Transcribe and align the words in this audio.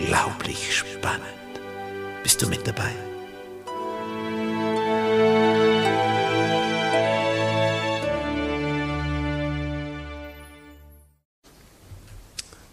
unglaublich 0.00 0.76
spannend. 0.76 1.24
Bist 2.22 2.40
du 2.42 2.46
mit 2.46 2.66
dabei? 2.66 2.92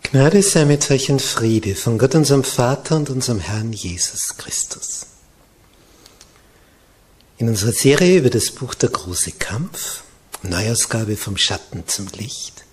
Gnade 0.04 0.42
sei 0.42 0.66
mit 0.66 0.90
euch 0.90 1.10
in 1.10 1.20
Friede 1.20 1.76
von 1.76 1.98
Gott, 1.98 2.16
unserem 2.16 2.44
Vater 2.44 2.96
und 2.96 3.10
unserem 3.10 3.40
Herrn 3.40 3.74
Jesus 3.74 4.38
Christus. 4.38 5.06
In 7.38 7.50
unserer 7.50 7.74
Serie 7.74 8.18
über 8.20 8.30
das 8.30 8.52
Buch 8.52 8.74
Der 8.74 8.90
große 8.90 9.34
Kampf, 9.34 10.04
Neuausgabe 10.44 11.18
vom 11.18 11.38
Schatten 11.38 11.88
zum 11.88 12.08
Licht, 12.18 12.64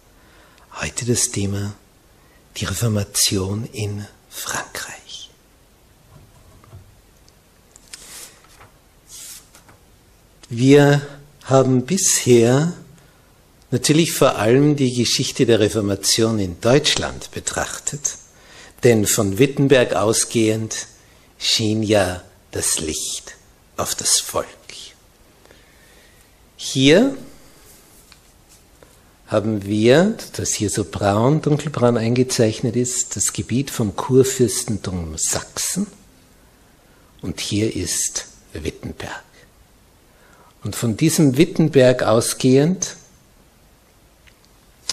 heute 0.80 1.04
das 1.04 1.30
Thema 1.30 1.74
die 2.56 2.66
Reformation 2.66 3.68
in 3.72 4.06
Frankreich. 4.34 5.30
Wir 10.48 11.06
haben 11.44 11.86
bisher 11.86 12.72
natürlich 13.70 14.12
vor 14.12 14.36
allem 14.36 14.76
die 14.76 14.94
Geschichte 14.94 15.46
der 15.46 15.60
Reformation 15.60 16.38
in 16.38 16.60
Deutschland 16.60 17.30
betrachtet, 17.30 18.18
denn 18.82 19.06
von 19.06 19.38
Wittenberg 19.38 19.94
ausgehend 19.94 20.86
schien 21.38 21.82
ja 21.82 22.22
das 22.50 22.80
Licht 22.80 23.36
auf 23.76 23.94
das 23.94 24.20
Volk. 24.20 24.48
Hier 26.56 27.16
haben 29.26 29.64
wir, 29.64 30.16
das 30.36 30.52
hier 30.52 30.70
so 30.70 30.84
braun, 30.84 31.40
dunkelbraun 31.40 31.96
eingezeichnet 31.96 32.76
ist, 32.76 33.16
das 33.16 33.32
Gebiet 33.32 33.70
vom 33.70 33.96
Kurfürstentum 33.96 35.16
Sachsen 35.16 35.86
und 37.22 37.40
hier 37.40 37.74
ist 37.74 38.26
Wittenberg. 38.52 39.24
Und 40.62 40.76
von 40.76 40.96
diesem 40.96 41.36
Wittenberg 41.36 42.02
ausgehend 42.02 42.96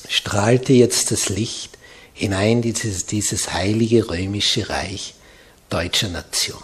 strahlte 0.08 0.74
jetzt 0.74 1.12
das 1.12 1.30
Licht 1.30 1.78
hinein 2.14 2.62
dieses, 2.62 3.06
dieses 3.06 3.54
heilige 3.54 4.10
römische 4.10 4.70
Reich 4.70 5.16
deutscher 5.70 6.10
Nation. 6.10 6.62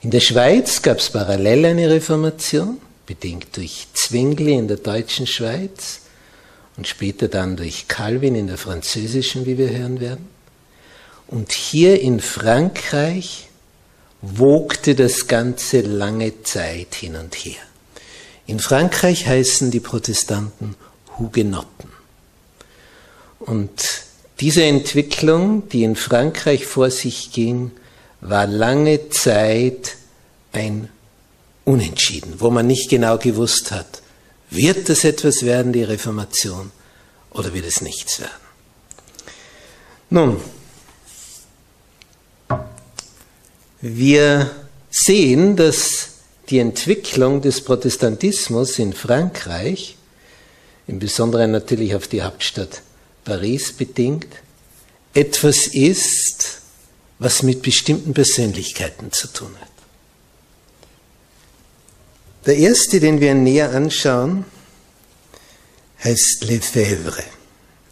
In 0.00 0.10
der 0.10 0.20
Schweiz 0.20 0.82
gab 0.82 0.98
es 0.98 1.10
parallel 1.10 1.64
eine 1.66 1.90
Reformation, 1.90 2.78
bedingt 3.06 3.56
durch 3.56 3.86
Zwingli 3.94 4.54
in 4.54 4.68
der 4.68 4.78
deutschen 4.78 5.26
Schweiz 5.26 6.00
und 6.76 6.86
später 6.86 7.28
dann 7.28 7.56
durch 7.56 7.88
Calvin 7.88 8.34
in 8.34 8.46
der 8.46 8.58
französischen, 8.58 9.46
wie 9.46 9.58
wir 9.58 9.70
hören 9.70 10.00
werden. 10.00 10.28
Und 11.26 11.52
hier 11.52 12.00
in 12.00 12.20
Frankreich 12.20 13.48
wogte 14.20 14.94
das 14.94 15.26
Ganze 15.26 15.80
lange 15.80 16.42
Zeit 16.42 16.94
hin 16.94 17.16
und 17.16 17.34
her. 17.34 17.60
In 18.46 18.58
Frankreich 18.58 19.26
heißen 19.26 19.70
die 19.70 19.80
Protestanten 19.80 20.76
Hugenotten. 21.18 21.90
Und 23.38 24.04
diese 24.40 24.64
Entwicklung, 24.64 25.68
die 25.68 25.84
in 25.84 25.96
Frankreich 25.96 26.66
vor 26.66 26.90
sich 26.90 27.32
ging, 27.32 27.70
war 28.20 28.46
lange 28.46 29.10
Zeit 29.10 29.96
ein 30.52 30.88
Unentschieden, 31.64 32.34
wo 32.38 32.50
man 32.50 32.66
nicht 32.66 32.90
genau 32.90 33.16
gewusst 33.16 33.70
hat, 33.70 34.02
wird 34.54 34.88
es 34.88 35.04
etwas 35.04 35.42
werden, 35.42 35.72
die 35.72 35.82
Reformation, 35.82 36.70
oder 37.30 37.52
wird 37.52 37.66
es 37.66 37.80
nichts 37.80 38.20
werden? 38.20 38.32
Nun, 40.10 40.40
wir 43.80 44.50
sehen, 44.90 45.56
dass 45.56 46.08
die 46.50 46.58
Entwicklung 46.58 47.40
des 47.42 47.62
Protestantismus 47.62 48.78
in 48.78 48.92
Frankreich, 48.92 49.96
im 50.86 50.98
Besonderen 50.98 51.50
natürlich 51.50 51.94
auf 51.94 52.06
die 52.06 52.22
Hauptstadt 52.22 52.82
Paris 53.24 53.72
bedingt, 53.72 54.28
etwas 55.14 55.66
ist, 55.66 56.60
was 57.18 57.42
mit 57.42 57.62
bestimmten 57.62 58.12
Persönlichkeiten 58.12 59.12
zu 59.12 59.28
tun 59.28 59.54
hat. 59.60 59.73
Der 62.46 62.56
erste, 62.58 63.00
den 63.00 63.20
wir 63.20 63.34
näher 63.34 63.70
anschauen, 63.70 64.44
heißt 66.02 66.44
Lefebvre 66.44 67.24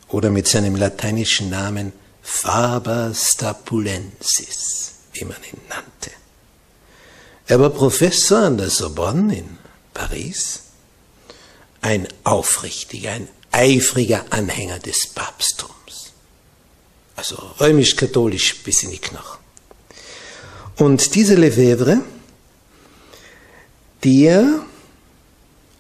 oder 0.09 0.29
mit 0.29 0.47
seinem 0.47 0.77
lateinischen 0.77 1.49
Namen 1.49 1.93
Faber 2.21 3.13
Stapulensis, 3.15 4.93
wie 5.15 5.25
man 5.25 5.39
ihn 5.39 5.61
nannte. 5.71 6.11
Er 7.47 7.61
war 7.61 7.71
Professor 7.71 8.41
an 8.41 8.59
der 8.59 8.69
Sorbonne 8.69 9.39
in 9.39 9.59
Paris, 9.95 10.61
ein 11.81 12.07
aufrichtiger, 12.23 13.13
ein 13.13 13.29
eifriger 13.51 14.27
Anhänger 14.31 14.79
des 14.79 15.07
Papsttums, 15.07 16.13
also 17.17 17.37
römisch-katholisch 17.59 18.63
bis 18.63 18.83
in 18.83 18.91
die 18.91 18.99
Knochen. 18.99 19.41
Und 20.77 21.15
dieser 21.15 21.37
Lefebvre 21.37 22.03
der 24.05 24.61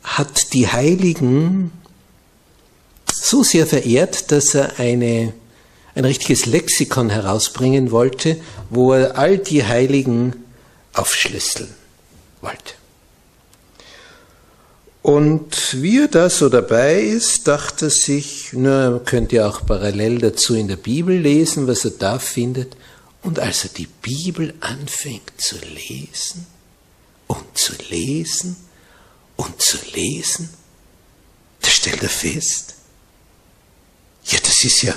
hat 0.02 0.52
die 0.52 0.68
Heiligen 0.68 1.72
so 3.12 3.42
sehr 3.42 3.66
verehrt, 3.66 4.32
dass 4.32 4.54
er 4.54 4.78
eine, 4.78 5.32
ein 5.94 6.04
richtiges 6.04 6.46
Lexikon 6.46 7.10
herausbringen 7.10 7.90
wollte, 7.90 8.36
wo 8.70 8.92
er 8.92 9.16
all 9.16 9.38
die 9.38 9.64
Heiligen 9.64 10.34
aufschlüsseln 10.92 11.72
wollte. 12.40 12.74
Und 15.02 15.82
wie 15.82 16.02
er 16.02 16.08
da 16.08 16.30
so 16.30 16.48
dabei 16.48 17.00
ist, 17.00 17.48
dachte 17.48 17.90
sich, 17.90 18.50
na, 18.52 19.00
könnt 19.04 19.32
ihr 19.32 19.48
auch 19.48 19.66
parallel 19.66 20.18
dazu 20.18 20.54
in 20.54 20.68
der 20.68 20.76
Bibel 20.76 21.18
lesen, 21.18 21.66
was 21.66 21.84
er 21.84 21.90
da 21.90 22.20
findet. 22.20 22.76
Und 23.22 23.40
als 23.40 23.64
er 23.64 23.70
die 23.70 23.88
Bibel 24.00 24.54
anfängt 24.60 25.32
zu 25.38 25.56
lesen, 25.58 26.46
und 27.32 27.58
zu 27.58 27.72
lesen 27.88 28.56
und 29.36 29.60
zu 29.60 29.78
lesen, 29.94 30.50
da 31.60 31.70
stellt 31.70 32.02
er 32.02 32.08
fest, 32.08 32.74
ja, 34.24 34.38
das 34.42 34.64
ist 34.64 34.82
ja, 34.82 34.94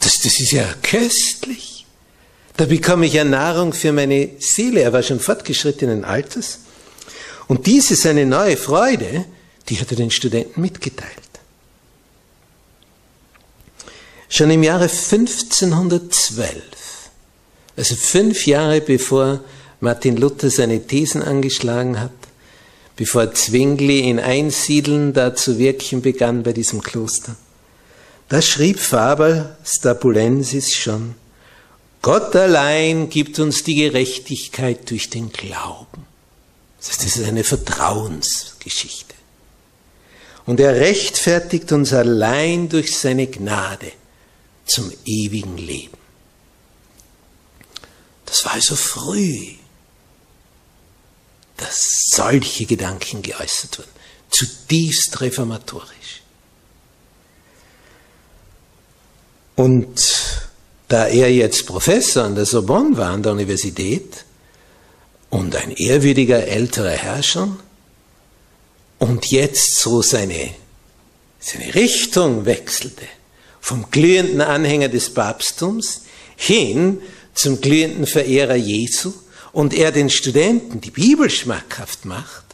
das, 0.00 0.20
das 0.20 0.38
ist 0.40 0.52
ja 0.52 0.74
köstlich. 0.82 1.86
Da 2.56 2.66
bekomme 2.66 3.06
ich 3.06 3.14
ja 3.14 3.24
Nahrung 3.24 3.72
für 3.72 3.92
meine 3.92 4.30
Seele. 4.38 4.82
Er 4.82 4.92
war 4.92 5.02
schon 5.02 5.20
fortgeschrittenen 5.20 6.04
Alters. 6.04 6.60
Und 7.46 7.66
diese 7.66 7.96
seine 7.96 8.26
neue 8.26 8.56
Freude, 8.56 9.24
die 9.68 9.80
hat 9.80 9.90
er 9.90 9.96
den 9.96 10.10
Studenten 10.10 10.60
mitgeteilt. 10.60 11.12
Schon 14.28 14.50
im 14.50 14.62
Jahre 14.62 14.84
1512, 14.84 16.60
also 17.76 17.96
fünf 17.96 18.46
Jahre 18.46 18.80
bevor 18.80 19.40
Martin 19.80 20.16
Luther 20.16 20.50
seine 20.50 20.86
Thesen 20.86 21.22
angeschlagen 21.22 22.00
hat, 22.00 22.12
bevor 22.96 23.32
Zwingli 23.32 24.00
in 24.00 24.18
Einsiedeln 24.18 25.12
da 25.12 25.34
zu 25.34 25.58
wirken 25.58 26.02
begann 26.02 26.42
bei 26.42 26.52
diesem 26.52 26.82
Kloster, 26.82 27.36
da 28.28 28.42
schrieb 28.42 28.78
Faber 28.78 29.56
Stapulensis 29.64 30.74
schon, 30.74 31.14
Gott 32.02 32.36
allein 32.36 33.08
gibt 33.08 33.38
uns 33.38 33.64
die 33.64 33.74
Gerechtigkeit 33.74 34.90
durch 34.90 35.10
den 35.10 35.32
Glauben. 35.32 36.06
Das 36.78 37.04
ist 37.04 37.24
eine 37.24 37.44
Vertrauensgeschichte. 37.44 39.14
Und 40.46 40.60
er 40.60 40.76
rechtfertigt 40.76 41.72
uns 41.72 41.92
allein 41.92 42.68
durch 42.68 42.96
seine 42.96 43.26
Gnade 43.26 43.92
zum 44.64 44.92
ewigen 45.04 45.58
Leben. 45.58 45.98
Das 48.24 48.44
war 48.44 48.52
also 48.52 48.76
früh, 48.76 49.54
dass 51.58 52.06
solche 52.10 52.64
Gedanken 52.64 53.20
geäußert 53.20 53.78
wurden, 53.78 53.90
zutiefst 54.30 55.20
reformatorisch. 55.20 56.22
Und 59.56 60.00
da 60.86 61.06
er 61.08 61.32
jetzt 61.32 61.66
Professor 61.66 62.24
an 62.24 62.36
der 62.36 62.46
Sorbonne 62.46 62.96
war, 62.96 63.10
an 63.10 63.22
der 63.22 63.32
Universität, 63.32 64.24
und 65.30 65.54
ein 65.56 65.72
ehrwürdiger 65.72 66.46
älterer 66.46 66.90
Herrscher, 66.90 67.56
und 68.98 69.26
jetzt 69.26 69.80
so 69.80 70.00
seine, 70.00 70.54
seine 71.38 71.74
Richtung 71.74 72.46
wechselte, 72.46 73.04
vom 73.60 73.90
glühenden 73.90 74.40
Anhänger 74.40 74.88
des 74.88 75.12
Papsttums 75.12 76.02
hin 76.36 77.02
zum 77.34 77.60
glühenden 77.60 78.06
Verehrer 78.06 78.54
Jesu 78.54 79.12
und 79.52 79.74
er 79.74 79.92
den 79.92 80.10
Studenten 80.10 80.80
die 80.80 80.90
Bibel 80.90 81.30
schmackhaft 81.30 82.04
macht, 82.04 82.44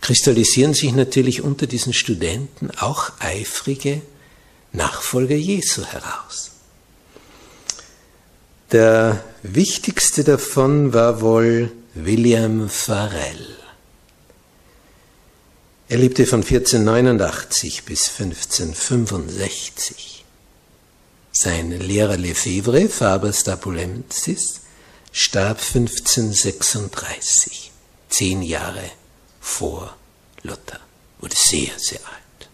kristallisieren 0.00 0.72
sich 0.72 0.92
natürlich 0.92 1.42
unter 1.42 1.66
diesen 1.66 1.92
Studenten 1.92 2.70
auch 2.78 3.10
eifrige 3.18 4.02
Nachfolger 4.72 5.34
Jesu 5.34 5.84
heraus. 5.84 6.52
Der 8.72 9.24
wichtigste 9.42 10.24
davon 10.24 10.92
war 10.92 11.20
wohl 11.20 11.70
William 11.94 12.68
Farel. 12.68 13.56
Er 15.88 15.98
lebte 15.98 16.26
von 16.26 16.42
1489 16.42 17.84
bis 17.84 18.10
1565. 18.18 20.15
Sein 21.38 21.70
Lehrer 21.70 22.16
Lefebvre, 22.16 22.88
Faber 22.88 23.30
Stapulensis, 23.30 24.60
starb 25.12 25.58
1536, 25.58 27.72
zehn 28.08 28.40
Jahre 28.40 28.90
vor 29.38 29.94
Luther, 30.44 30.80
wurde 31.18 31.36
sehr, 31.36 31.72
sehr 31.76 32.00
alt, 32.06 32.48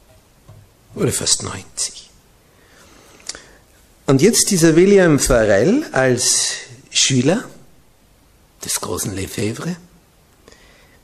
wurde 0.94 1.12
fast 1.12 1.44
90. 1.44 2.10
Und 4.06 4.20
jetzt 4.20 4.50
dieser 4.50 4.74
William 4.74 5.20
Farel 5.20 5.88
als 5.92 6.54
Schüler 6.90 7.44
des 8.64 8.80
großen 8.80 9.14
Lefebvre, 9.14 9.76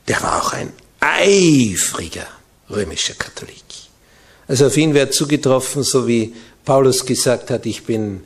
der 0.09 0.21
war 0.21 0.43
auch 0.43 0.53
ein 0.53 0.73
eifriger 0.99 2.27
römischer 2.69 3.15
Katholik. 3.15 3.68
Also 4.49 4.67
auf 4.67 4.77
ihn 4.77 4.95
wäre 4.95 5.11
zugetroffen, 5.11 5.83
so 5.83 6.09
wie 6.09 6.35
Paulus 6.65 7.05
gesagt 7.05 7.51
hat, 7.51 7.67
ich 7.67 7.85
bin 7.85 8.23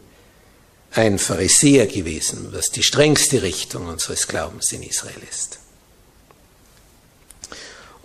ein 0.92 1.18
Pharisäer 1.18 1.86
gewesen, 1.86 2.48
was 2.52 2.70
die 2.70 2.82
strengste 2.82 3.42
Richtung 3.42 3.86
unseres 3.86 4.28
Glaubens 4.28 4.72
in 4.72 4.82
Israel 4.82 5.20
ist. 5.28 5.58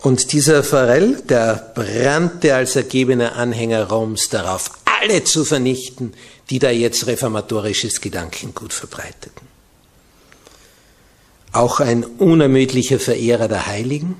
Und 0.00 0.32
dieser 0.32 0.62
Pharrell, 0.62 1.22
der 1.28 1.72
brannte 1.74 2.54
als 2.54 2.76
ergebener 2.76 3.36
Anhänger 3.36 3.88
Roms 3.88 4.28
darauf, 4.28 4.70
alle 4.84 5.24
zu 5.24 5.44
vernichten, 5.44 6.14
die 6.50 6.58
da 6.58 6.70
jetzt 6.70 7.06
reformatorisches 7.06 8.00
Gedankengut 8.00 8.72
verbreiteten. 8.72 9.46
Auch 11.52 11.80
ein 11.80 12.04
unermüdlicher 12.04 12.98
Verehrer 12.98 13.48
der 13.48 13.66
Heiligen, 13.66 14.16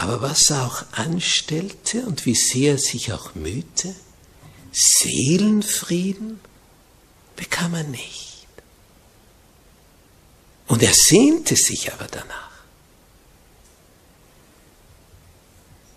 aber 0.00 0.22
was 0.22 0.48
er 0.48 0.64
auch 0.64 0.82
anstellte 0.92 2.06
und 2.06 2.24
wie 2.24 2.34
sehr 2.34 2.72
er 2.72 2.78
sich 2.78 3.12
auch 3.12 3.34
mühte, 3.34 3.94
Seelenfrieden 4.72 6.40
bekam 7.36 7.74
er 7.74 7.82
nicht. 7.82 8.46
Und 10.68 10.82
er 10.82 10.94
sehnte 10.94 11.54
sich 11.54 11.92
aber 11.92 12.06
danach. 12.10 12.50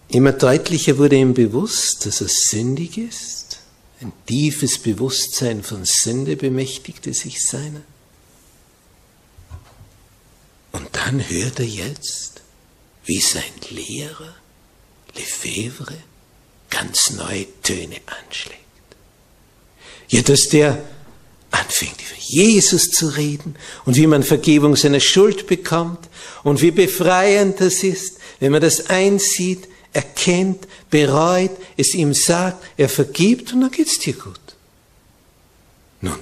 Immer 0.09 0.33
deutlicher 0.33 0.97
wurde 0.97 1.15
ihm 1.15 1.33
bewusst, 1.33 2.05
dass 2.05 2.19
er 2.19 2.27
sündig 2.27 2.97
ist. 2.97 3.59
Ein 4.01 4.11
tiefes 4.25 4.79
Bewusstsein 4.79 5.63
von 5.63 5.85
Sünde 5.85 6.35
bemächtigte 6.35 7.13
sich 7.13 7.45
seiner. 7.45 7.83
Und 10.73 10.89
dann 10.91 11.21
hört 11.29 11.59
er 11.59 11.65
jetzt, 11.65 12.32
wie 13.05 13.19
sein 13.19 13.43
Lehrer 13.69 14.35
Lefebvre 15.15 15.97
ganz 16.69 17.11
neue 17.11 17.45
Töne 17.61 17.97
anschlägt. 18.05 18.59
Ja, 20.09 20.21
dass 20.21 20.49
der 20.49 20.83
anfängt 21.51 22.01
über 22.01 22.19
Jesus 22.19 22.89
zu 22.89 23.09
reden 23.09 23.55
und 23.85 23.95
wie 23.95 24.07
man 24.07 24.23
Vergebung 24.23 24.75
seiner 24.75 24.99
Schuld 24.99 25.45
bekommt 25.45 26.09
und 26.43 26.61
wie 26.61 26.71
befreiend 26.71 27.61
das 27.61 27.83
ist, 27.83 28.17
wenn 28.39 28.51
man 28.51 28.61
das 28.61 28.89
einsieht, 28.89 29.67
erkennt, 29.93 30.67
bereut, 30.89 31.51
es 31.77 31.93
ihm 31.93 32.13
sagt, 32.13 32.63
er 32.77 32.89
vergibt 32.89 33.53
und 33.53 33.61
dann 33.61 33.71
geht's 33.71 33.99
dir 33.99 34.13
gut. 34.13 34.39
Nun, 36.01 36.19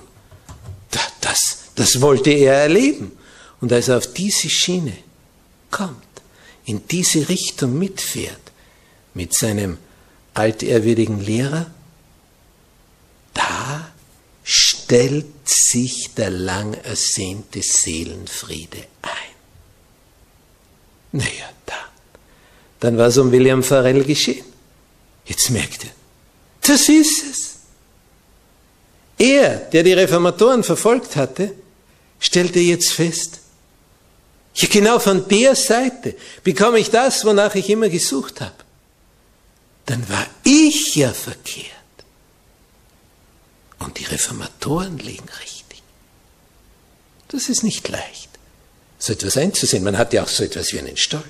das, 1.21 1.57
das 1.75 2.01
wollte 2.01 2.31
er 2.31 2.55
erleben. 2.55 3.13
Und 3.61 3.71
als 3.71 3.87
er 3.87 3.97
auf 3.97 4.13
diese 4.13 4.49
Schiene 4.49 4.97
kommt, 5.69 6.03
in 6.65 6.87
diese 6.87 7.29
Richtung 7.29 7.77
mitfährt 7.77 8.51
mit 9.13 9.33
seinem 9.33 9.77
altehrwürdigen 10.33 11.19
Lehrer, 11.19 11.71
da 13.33 13.91
stellt 14.43 15.47
sich 15.47 16.13
der 16.15 16.29
lang 16.29 16.73
ersehnte 16.73 17.61
Seelenfriede 17.61 18.85
ein. 19.01 19.31
Naja, 21.13 21.49
da. 21.65 21.73
Dann 22.79 22.97
war 22.97 23.07
es 23.07 23.17
um 23.17 23.31
William 23.31 23.63
Farrell 23.63 24.03
geschehen. 24.03 24.45
Jetzt 25.25 25.49
merkt 25.49 25.83
er, 25.83 25.91
das 26.61 26.89
ist 26.89 27.23
es. 27.29 27.51
Er, 29.17 29.57
der 29.57 29.83
die 29.83 29.93
Reformatoren 29.93 30.63
verfolgt 30.63 31.15
hatte, 31.15 31.53
stellte 32.19 32.59
jetzt 32.59 32.91
fest, 32.91 33.39
ja, 34.55 34.67
genau 34.69 34.99
von 34.99 35.27
der 35.27 35.55
Seite 35.55 36.15
bekomme 36.43 36.79
ich 36.79 36.89
das, 36.89 37.23
wonach 37.25 37.55
ich 37.55 37.69
immer 37.69 37.89
gesucht 37.89 38.41
habe. 38.41 38.53
Dann 39.85 40.07
war 40.09 40.25
ich 40.43 40.95
ja 40.95 41.13
verkehrt. 41.13 41.67
Und 43.79 43.97
die 43.97 44.05
Reformatoren 44.05 44.97
liegen 44.99 45.27
richtig. 45.41 45.81
Das 47.29 47.49
ist 47.49 47.63
nicht 47.63 47.87
leicht, 47.87 48.29
so 48.99 49.13
etwas 49.13 49.37
einzusehen. 49.37 49.83
Man 49.83 49.97
hat 49.97 50.13
ja 50.13 50.23
auch 50.23 50.27
so 50.27 50.43
etwas 50.43 50.73
wie 50.73 50.79
einen 50.79 50.97
Stolz. 50.97 51.25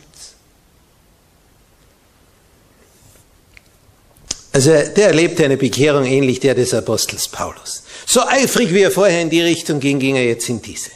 Also 4.54 4.72
der 4.72 5.08
erlebte 5.08 5.46
eine 5.46 5.56
Bekehrung 5.56 6.06
ähnlich 6.06 6.42
der 6.42 6.56
des 6.56 6.74
Apostels 6.74 7.30
Paulus. 7.30 7.84
So 8.06 8.22
eifrig 8.28 8.74
wie 8.74 8.82
er 8.82 8.92
vorher 8.92 9.22
in 9.22 9.30
die 9.30 9.42
Richtung 9.42 9.80
ging, 9.80 10.00
ging 10.00 10.18
er 10.18 10.26
jetzt 10.26 10.50
in 10.50 10.62
diese 10.62 10.90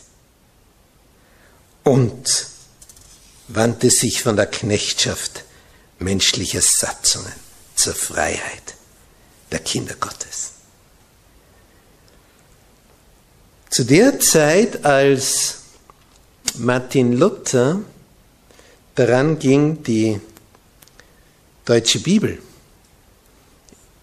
und 1.86 2.48
wandte 3.48 3.90
sich 3.90 4.22
von 4.22 4.36
der 4.36 4.48
Knechtschaft 4.48 5.46
menschlicher 6.00 6.62
Satzungen 6.62 7.32
zur 7.76 7.94
Freiheit 7.94 8.76
der 9.52 9.60
Kinder 9.60 9.96
Gottes. 10.00 10.52
Zu 13.70 13.84
der 13.84 14.20
Zeit, 14.20 14.84
als 14.84 15.60
Martin 16.56 17.14
Luther 17.14 17.82
daran 18.96 19.38
ging, 19.38 19.84
die 19.84 20.20
deutsche 21.66 22.00
Bibel 22.00 22.42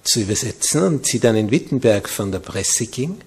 zu 0.04 0.20
übersetzen 0.20 0.82
und 0.82 1.06
sie 1.06 1.18
dann 1.18 1.36
in 1.36 1.50
Wittenberg 1.50 2.08
von 2.08 2.30
der 2.30 2.40
Presse 2.40 2.86
ging. 2.86 3.20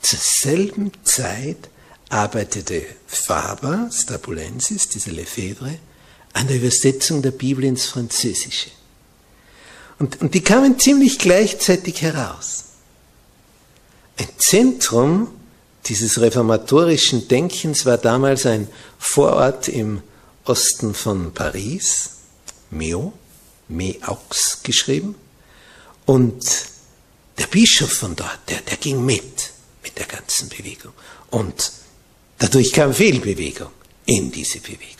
Zur 0.00 0.18
selben 0.20 0.92
Zeit 1.04 1.68
arbeitete 2.08 2.84
Faber, 3.06 3.90
Stapulensis, 3.92 4.88
dieser 4.88 5.12
Lefebvre, 5.12 5.78
an 6.32 6.46
der 6.46 6.56
Übersetzung 6.56 7.22
der 7.22 7.32
Bibel 7.32 7.64
ins 7.64 7.86
Französische. 7.86 8.70
Und, 9.98 10.20
und 10.20 10.34
die 10.34 10.42
kamen 10.42 10.78
ziemlich 10.78 11.18
gleichzeitig 11.18 12.02
heraus. 12.02 12.64
Ein 14.16 14.28
Zentrum 14.36 15.28
dieses 15.86 16.20
reformatorischen 16.20 17.28
Denkens 17.28 17.86
war 17.86 17.98
damals 17.98 18.46
ein 18.46 18.68
Vorort 18.98 19.68
im 19.68 20.02
Osten 20.44 20.94
von 20.94 21.32
Paris, 21.32 22.10
Meaux, 22.70 23.12
Meaux 23.68 24.60
geschrieben. 24.62 25.14
Und 26.04 26.44
der 27.38 27.46
Bischof 27.46 27.92
von 27.92 28.16
dort, 28.16 28.38
der, 28.48 28.60
der 28.62 28.76
ging 28.76 29.04
mit, 29.04 29.50
mit 29.82 29.98
der 29.98 30.06
ganzen 30.06 30.48
Bewegung. 30.48 30.92
Und 31.30 31.72
dadurch 32.38 32.72
kam 32.72 32.94
viel 32.94 33.20
Bewegung 33.20 33.70
in 34.06 34.30
diese 34.30 34.60
Bewegung. 34.60 34.98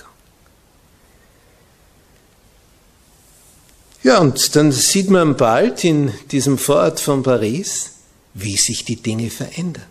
Ja, 4.02 4.18
und 4.18 4.54
dann 4.56 4.72
sieht 4.72 5.10
man 5.10 5.36
bald 5.36 5.84
in 5.84 6.12
diesem 6.30 6.56
Vorort 6.56 7.00
von 7.00 7.22
Paris, 7.22 7.92
wie 8.34 8.56
sich 8.56 8.84
die 8.84 8.96
Dinge 8.96 9.30
verändern. 9.30 9.86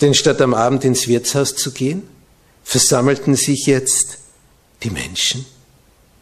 Denn 0.00 0.14
statt 0.14 0.40
am 0.40 0.54
Abend 0.54 0.84
ins 0.84 1.08
Wirtshaus 1.08 1.54
zu 1.54 1.72
gehen, 1.72 2.02
versammelten 2.62 3.36
sich 3.36 3.66
jetzt 3.66 4.18
die 4.82 4.90
Menschen, 4.90 5.44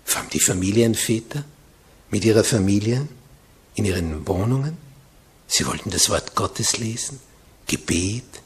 vor 0.04 0.20
allem 0.20 0.30
die 0.30 0.40
Familienväter, 0.40 1.44
mit 2.10 2.24
ihrer 2.24 2.44
Familie 2.44 3.08
in 3.74 3.84
ihren 3.84 4.26
Wohnungen. 4.26 4.76
Sie 5.46 5.66
wollten 5.66 5.90
das 5.90 6.10
Wort 6.10 6.34
Gottes 6.34 6.78
lesen, 6.78 7.20
Gebet, 7.66 8.41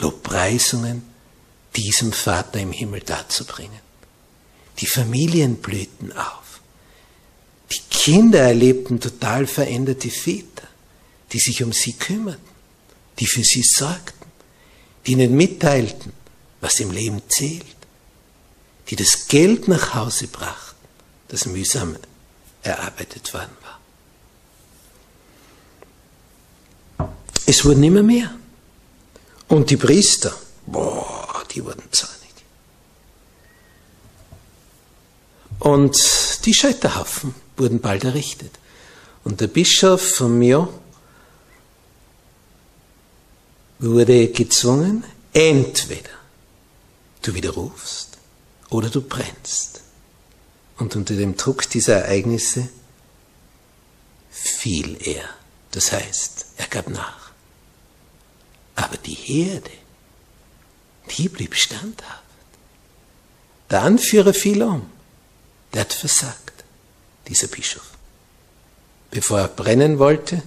Lobpreisungen 0.00 1.02
diesem 1.76 2.12
Vater 2.12 2.58
im 2.58 2.72
Himmel 2.72 3.00
darzubringen. 3.00 3.80
Die 4.78 4.86
Familien 4.86 5.56
blühten 5.56 6.12
auf. 6.12 6.60
Die 7.70 7.80
Kinder 7.90 8.40
erlebten 8.40 8.98
total 8.98 9.46
veränderte 9.46 10.10
Väter, 10.10 10.66
die 11.32 11.38
sich 11.38 11.62
um 11.62 11.72
sie 11.72 11.92
kümmerten, 11.92 12.42
die 13.18 13.26
für 13.26 13.44
sie 13.44 13.62
sorgten, 13.62 14.26
die 15.06 15.12
ihnen 15.12 15.36
mitteilten, 15.36 16.12
was 16.60 16.80
im 16.80 16.90
Leben 16.90 17.22
zählt, 17.28 17.64
die 18.88 18.96
das 18.96 19.28
Geld 19.28 19.68
nach 19.68 19.94
Hause 19.94 20.26
brachten, 20.26 20.76
das 21.28 21.46
mühsam 21.46 21.96
erarbeitet 22.62 23.32
worden 23.32 23.56
war. 23.62 23.80
Es 27.46 27.64
wurden 27.64 27.82
immer 27.82 28.02
mehr. 28.02 28.39
Und 29.50 29.68
die 29.68 29.76
Priester, 29.76 30.32
boah, 30.66 31.42
die 31.50 31.64
wurden 31.64 31.82
zornig. 31.90 32.30
Und 35.58 36.46
die 36.46 36.54
Scheiterhaufen 36.54 37.34
wurden 37.56 37.80
bald 37.80 38.04
errichtet. 38.04 38.52
Und 39.24 39.40
der 39.40 39.48
Bischof 39.48 40.00
von 40.14 40.38
Mio 40.38 40.72
wurde 43.80 44.28
gezwungen, 44.28 45.02
entweder 45.32 46.10
du 47.22 47.34
widerrufst 47.34 48.18
oder 48.68 48.88
du 48.88 49.02
brennst. 49.02 49.80
Und 50.78 50.94
unter 50.94 51.16
dem 51.16 51.36
Druck 51.36 51.68
dieser 51.68 52.04
Ereignisse 52.04 52.68
fiel 54.30 54.96
er. 55.00 55.24
Das 55.72 55.90
heißt, 55.90 56.46
er 56.56 56.68
gab 56.68 56.88
nach. 56.88 57.19
Aber 58.90 58.98
die 58.98 59.14
Herde, 59.14 59.70
die 61.16 61.28
blieb 61.28 61.54
standhaft. 61.54 62.24
Der 63.70 63.82
Anführer 63.82 64.34
fiel 64.34 64.64
um. 64.64 64.90
Der 65.72 65.82
hat 65.82 65.92
versagt, 65.92 66.64
dieser 67.28 67.46
Bischof. 67.46 67.88
Bevor 69.12 69.38
er 69.38 69.46
brennen 69.46 70.00
wollte, 70.00 70.42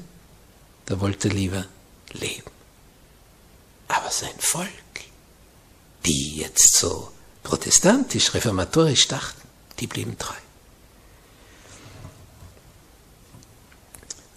da 0.87 0.99
wollte 0.99 1.29
er 1.29 1.33
lieber 1.33 1.65
leben. 2.11 2.51
Aber 3.87 4.11
sein 4.11 4.37
Volk, 4.39 4.67
die 6.05 6.35
jetzt 6.35 6.75
so 6.75 7.13
protestantisch, 7.43 8.33
reformatorisch 8.33 9.07
dachten, 9.07 9.41
die 9.79 9.87
blieben 9.87 10.17
treu. 10.17 10.35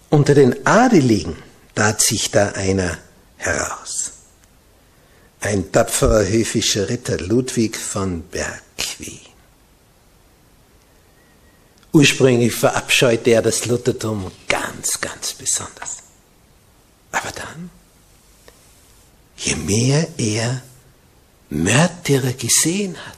Unter 0.09 0.33
den 0.33 0.65
Adeligen 0.65 1.35
tat 1.75 1.99
sich 1.99 2.31
da 2.31 2.51
einer 2.51 2.97
heraus. 3.37 4.11
Ein 5.39 5.71
tapferer 5.71 6.27
höfischer 6.27 6.89
Ritter 6.89 7.17
Ludwig 7.17 7.77
von 7.77 8.23
Bergquin. 8.23 9.19
Ursprünglich 11.93 12.53
verabscheute 12.53 13.31
er 13.31 13.41
das 13.41 13.65
Luthertum 13.65 14.31
ganz, 14.47 14.99
ganz 14.99 15.33
besonders. 15.33 15.97
Aber 17.11 17.31
dann, 17.31 17.69
je 19.37 19.55
mehr 19.55 20.07
er 20.17 20.61
Märtyrer 21.49 22.33
gesehen 22.33 22.97
hat, 22.97 23.17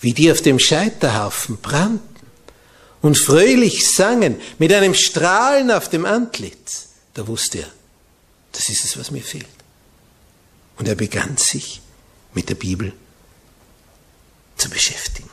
wie 0.00 0.12
die 0.12 0.32
auf 0.32 0.42
dem 0.42 0.58
Scheiterhaufen 0.58 1.58
brannten 1.58 2.26
und 3.02 3.18
fröhlich 3.18 3.88
sangen 3.90 4.40
mit 4.58 4.72
einem 4.72 4.94
Strahlen 4.94 5.70
auf 5.70 5.88
dem 5.88 6.04
Antlitz, 6.04 6.88
da 7.14 7.26
wusste 7.26 7.60
er, 7.60 7.70
das 8.52 8.68
ist 8.68 8.84
es, 8.84 8.96
was 8.96 9.10
mir 9.10 9.22
fehlt. 9.22 9.46
Und 10.76 10.88
er 10.88 10.94
begann 10.94 11.36
sich 11.36 11.80
mit 12.34 12.48
der 12.48 12.54
Bibel 12.54 12.92
zu 14.56 14.70
beschäftigen. 14.70 15.30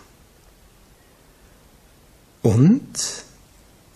Und 2.41 3.23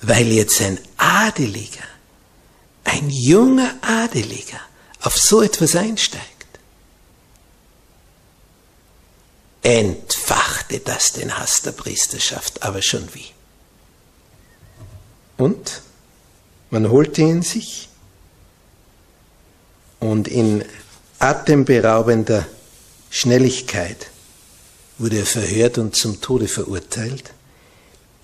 weil 0.01 0.27
jetzt 0.27 0.61
ein 0.61 0.79
Adeliger, 0.97 1.83
ein 2.83 3.09
junger 3.09 3.75
Adeliger 3.81 4.59
auf 5.01 5.17
so 5.17 5.41
etwas 5.41 5.75
einsteigt, 5.75 6.27
entfachte 9.61 10.79
das 10.81 11.13
den 11.13 11.37
Hass 11.37 11.61
der 11.61 11.71
Priesterschaft, 11.71 12.63
aber 12.63 12.81
schon 12.81 13.13
wie. 13.13 13.31
Und 15.37 15.81
man 16.69 16.89
holte 16.89 17.21
ihn 17.21 17.41
sich 17.41 17.87
und 20.03 20.27
in 20.27 20.65
atemberaubender 21.19 22.45
Schnelligkeit 23.09 24.07
wurde 24.97 25.19
er 25.19 25.25
verhört 25.25 25.77
und 25.77 25.95
zum 25.95 26.19
Tode 26.19 26.49
verurteilt, 26.49 27.31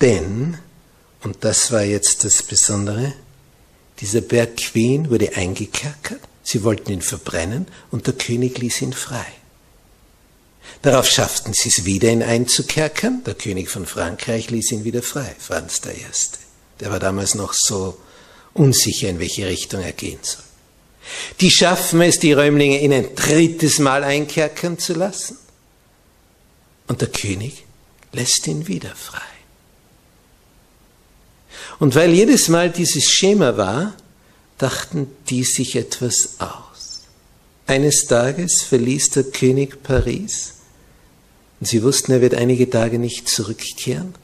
denn, 0.02 0.58
und 1.24 1.38
das 1.46 1.72
war 1.72 1.84
jetzt 1.84 2.26
das 2.26 2.44
Besondere, 2.44 3.14
dieser 4.02 4.22
Berg 4.22 4.58
Queen 4.58 5.10
wurde 5.10 5.36
eingekerkert, 5.36 6.20
sie 6.44 6.64
wollten 6.64 6.92
ihn 6.92 7.02
verbrennen 7.02 7.68
und 7.92 8.08
der 8.08 8.14
König 8.14 8.58
ließ 8.58 8.82
ihn 8.82 8.94
frei. 8.94 9.26
Darauf 10.82 11.08
schafften 11.08 11.54
sie 11.54 11.70
es 11.70 11.86
wieder, 11.86 12.10
ihn 12.10 12.24
einzukerkern. 12.24 13.24
Der 13.26 13.34
König 13.34 13.70
von 13.70 13.86
Frankreich 13.86 14.50
ließ 14.50 14.72
ihn 14.72 14.84
wieder 14.84 15.02
frei, 15.02 15.36
Franz 15.38 15.82
I. 15.86 16.06
Der 16.80 16.92
war 16.92 17.00
damals 17.00 17.36
noch 17.36 17.54
so 17.54 17.98
unsicher, 18.54 19.10
in 19.10 19.20
welche 19.20 19.48
Richtung 19.48 19.82
er 19.82 19.92
gehen 19.92 20.20
soll. 20.22 20.49
Die 21.42 21.52
schaffen 21.52 22.02
es, 22.02 22.20
die 22.20 22.34
Räumlinge 22.34 22.80
ihn 22.82 22.94
ein 22.94 23.16
drittes 23.16 23.80
Mal 23.80 24.04
einkerkern 24.04 24.78
zu 24.78 24.94
lassen. 24.94 25.38
Und 26.88 27.02
der 27.02 27.10
König 27.10 27.66
lässt 28.12 28.48
ihn 28.48 28.68
wieder 28.68 28.96
frei. 28.96 29.22
Und 31.80 31.96
weil 31.96 32.12
jedes 32.12 32.50
Mal 32.50 32.70
dieses 32.70 33.06
Schema 33.06 33.58
war, 33.58 33.96
dachten 34.58 35.08
die 35.30 35.44
sich 35.44 35.76
etwas 35.76 36.40
aus. 36.40 37.04
Eines 37.68 38.08
Tages 38.08 38.62
verließ 38.64 39.12
der 39.12 39.24
König 39.24 39.84
Paris 39.84 40.56
und 41.60 41.68
sie 41.68 41.84
wussten, 41.84 42.12
er 42.12 42.22
wird 42.22 42.34
einige 42.34 42.70
Tage 42.70 43.00
nicht 43.00 43.30
zurückkehren. 43.30 44.16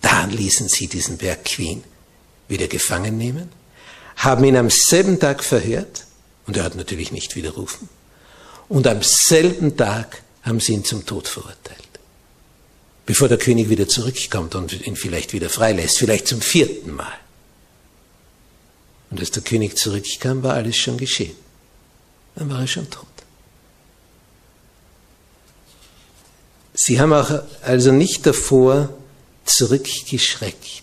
Da 0.00 0.24
ließen 0.24 0.68
sie 0.68 0.86
diesen 0.86 1.18
Berg 1.18 1.44
Queen 1.44 1.84
wieder 2.48 2.68
gefangen 2.68 3.18
nehmen, 3.18 3.50
haben 4.18 4.44
ihn 4.44 4.56
am 4.56 4.68
selben 4.68 5.18
Tag 5.18 5.42
verhört, 5.42 6.04
und 6.46 6.56
er 6.56 6.64
hat 6.64 6.74
natürlich 6.74 7.12
nicht 7.12 7.36
widerrufen, 7.36 7.88
und 8.68 8.86
am 8.86 9.02
selben 9.02 9.76
Tag 9.76 10.22
haben 10.42 10.60
sie 10.60 10.74
ihn 10.74 10.84
zum 10.84 11.06
Tod 11.06 11.28
verurteilt. 11.28 11.78
Bevor 13.06 13.28
der 13.28 13.38
König 13.38 13.70
wieder 13.70 13.88
zurückkommt 13.88 14.54
und 14.54 14.86
ihn 14.86 14.96
vielleicht 14.96 15.32
wieder 15.32 15.48
freilässt, 15.48 15.98
vielleicht 15.98 16.28
zum 16.28 16.42
vierten 16.42 16.94
Mal. 16.94 17.12
Und 19.10 19.20
als 19.20 19.30
der 19.30 19.42
König 19.42 19.78
zurückkam, 19.78 20.42
war 20.42 20.54
alles 20.54 20.76
schon 20.76 20.98
geschehen. 20.98 21.36
Dann 22.34 22.50
war 22.50 22.60
er 22.60 22.66
schon 22.66 22.90
tot. 22.90 23.06
Sie 26.74 27.00
haben 27.00 27.12
auch 27.12 27.42
also 27.62 27.92
nicht 27.92 28.26
davor 28.26 28.90
zurückgeschreckt, 29.46 30.82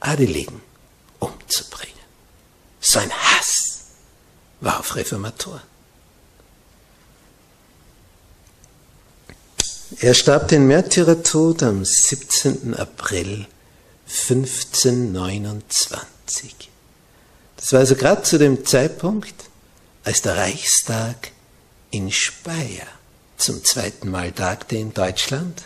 Adeligen 0.00 0.60
umzubringen. 1.22 1.92
So 2.80 2.98
ein 2.98 3.12
Hass 3.12 3.82
war 4.60 4.80
auf 4.80 4.96
Reformatoren. 4.96 5.62
Er 10.00 10.14
starb 10.14 10.48
den 10.48 10.66
Märtyrertod 10.66 11.62
am 11.62 11.84
17. 11.84 12.74
April 12.74 13.46
1529. 14.06 16.70
Das 17.56 17.72
war 17.72 17.80
also 17.80 17.94
gerade 17.94 18.22
zu 18.22 18.38
dem 18.38 18.64
Zeitpunkt, 18.66 19.34
als 20.04 20.22
der 20.22 20.36
Reichstag 20.36 21.30
in 21.90 22.10
Speyer 22.10 22.86
zum 23.36 23.62
zweiten 23.64 24.10
Mal 24.10 24.32
tagte 24.32 24.76
in 24.76 24.94
Deutschland, 24.94 25.62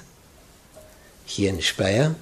hier 1.25 1.51
in 1.51 1.63
Speyer. 1.63 2.17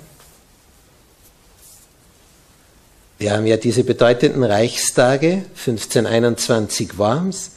Wir 3.19 3.33
haben 3.33 3.47
ja 3.47 3.57
diese 3.57 3.85
bedeutenden 3.85 4.43
Reichstage, 4.43 5.45
1521 5.57 6.99
Worms, 6.99 7.53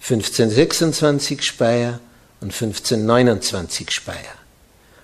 1526 0.00 1.42
Speyer 1.42 2.00
und 2.40 2.52
1529 2.52 3.90
Speyer. 3.90 4.16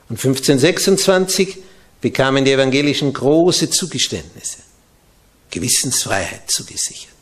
Und 0.08 0.16
1526 0.16 1.58
bekamen 2.00 2.44
die 2.44 2.52
Evangelischen 2.52 3.12
große 3.12 3.70
Zugeständnisse, 3.70 4.58
Gewissensfreiheit 5.50 6.50
zugesichert. 6.50 7.12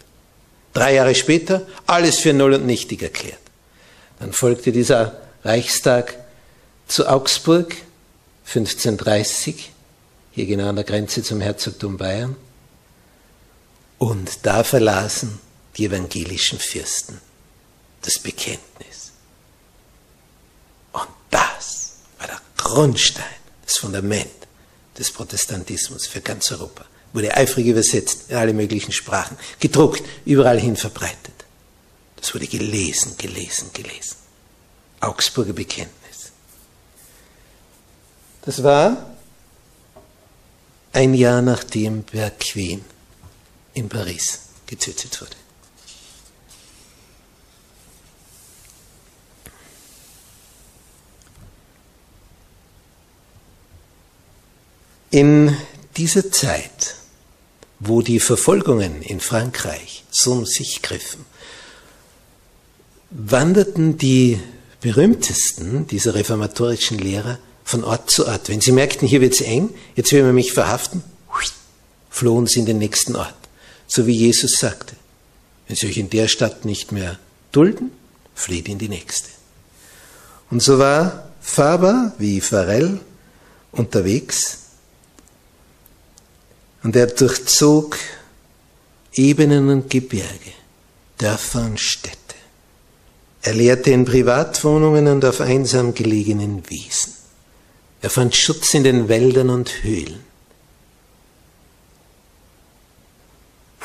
Drei 0.72 0.94
Jahre 0.94 1.14
später 1.14 1.66
alles 1.86 2.18
für 2.18 2.32
null 2.32 2.54
und 2.54 2.66
nichtig 2.66 3.02
erklärt. 3.02 3.40
Dann 4.20 4.32
folgte 4.32 4.72
dieser 4.72 5.20
Reichstag 5.44 6.16
zu 6.86 7.08
Augsburg 7.08 7.74
1530, 8.46 9.72
hier 10.32 10.46
genau 10.46 10.68
an 10.68 10.76
der 10.76 10.84
Grenze 10.84 11.22
zum 11.22 11.40
Herzogtum 11.40 11.96
Bayern. 11.96 12.36
Und 13.98 14.44
da 14.44 14.62
verlasen 14.64 15.38
die 15.76 15.86
evangelischen 15.86 16.58
Fürsten 16.58 17.20
das 18.02 18.18
Bekenntnis. 18.18 19.12
Und 20.92 21.08
das 21.30 21.94
war 22.18 22.26
der 22.26 22.40
Grundstein, 22.56 23.24
das 23.64 23.78
Fundament 23.78 24.30
des 24.96 25.10
Protestantismus 25.10 26.06
für 26.06 26.20
ganz 26.20 26.50
Europa. 26.52 26.84
Wurde 27.12 27.36
eifrig 27.36 27.66
übersetzt 27.66 28.30
in 28.30 28.36
alle 28.36 28.52
möglichen 28.52 28.92
Sprachen, 28.92 29.38
gedruckt, 29.58 30.02
überall 30.24 30.60
hin 30.60 30.76
verbreitet. 30.76 31.34
Das 32.16 32.34
wurde 32.34 32.46
gelesen, 32.46 33.16
gelesen, 33.16 33.70
gelesen. 33.72 34.16
Augsburger 35.00 35.52
Bekenntnis. 35.52 36.32
Das 38.42 38.62
war 38.62 39.10
ein 40.92 41.14
Jahr 41.14 41.42
nachdem 41.42 42.02
Berquin 42.02 42.84
in 43.76 43.88
Paris 43.90 44.40
getötet 44.66 45.20
wurde. 45.20 45.36
In 55.10 55.56
dieser 55.96 56.32
Zeit, 56.32 56.96
wo 57.78 58.00
die 58.02 58.18
Verfolgungen 58.18 59.02
in 59.02 59.20
Frankreich 59.20 60.04
so 60.10 60.32
um 60.32 60.46
sich 60.46 60.82
griffen, 60.82 61.24
wanderten 63.10 63.98
die 63.98 64.40
berühmtesten 64.80 65.86
dieser 65.86 66.14
reformatorischen 66.14 66.98
Lehrer 66.98 67.38
von 67.62 67.84
Ort 67.84 68.10
zu 68.10 68.26
Ort. 68.26 68.48
Wenn 68.48 68.60
sie 68.60 68.72
merkten, 68.72 69.06
hier 69.06 69.20
wird's 69.20 69.40
eng, 69.40 69.74
jetzt 69.94 70.12
will 70.12 70.22
man 70.22 70.34
mich 70.34 70.52
verhaften, 70.52 71.04
flohen 72.08 72.46
sie 72.46 72.60
in 72.60 72.66
den 72.66 72.78
nächsten 72.78 73.16
Ort. 73.16 73.45
So 73.86 74.06
wie 74.06 74.14
Jesus 74.14 74.58
sagte, 74.58 74.96
wenn 75.66 75.76
sie 75.76 75.86
euch 75.86 75.98
in 75.98 76.10
der 76.10 76.28
Stadt 76.28 76.64
nicht 76.64 76.92
mehr 76.92 77.18
dulden, 77.52 77.90
flieht 78.34 78.68
in 78.68 78.78
die 78.78 78.88
nächste. 78.88 79.28
Und 80.50 80.62
so 80.62 80.78
war 80.78 81.30
Faber 81.40 82.12
wie 82.18 82.40
Farel 82.40 83.00
unterwegs 83.72 84.58
und 86.82 86.94
er 86.94 87.06
durchzog 87.06 87.96
Ebenen 89.14 89.70
und 89.70 89.90
Gebirge, 89.90 90.52
Dörfer 91.18 91.64
und 91.64 91.80
Städte. 91.80 92.16
Er 93.42 93.54
lehrte 93.54 93.90
in 93.90 94.04
Privatwohnungen 94.04 95.06
und 95.08 95.24
auf 95.24 95.40
einsam 95.40 95.94
gelegenen 95.94 96.68
Wiesen. 96.68 97.12
Er 98.02 98.10
fand 98.10 98.36
Schutz 98.36 98.74
in 98.74 98.84
den 98.84 99.08
Wäldern 99.08 99.50
und 99.50 99.82
Höhlen. 99.82 100.25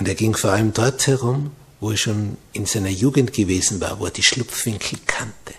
Und 0.02 0.08
er 0.08 0.16
ging 0.16 0.36
vor 0.36 0.50
allem 0.50 0.74
dort 0.74 1.06
herum, 1.06 1.52
wo 1.80 1.92
er 1.92 1.98
schon 1.98 2.36
in 2.54 2.66
seiner 2.66 2.90
Jugend 2.90 3.34
gewesen 3.34 3.80
war, 3.82 4.00
wo 4.00 4.06
er 4.06 4.12
die 4.12 4.24
Schlupfwinkel 4.24 4.98
kannte. 5.06 5.54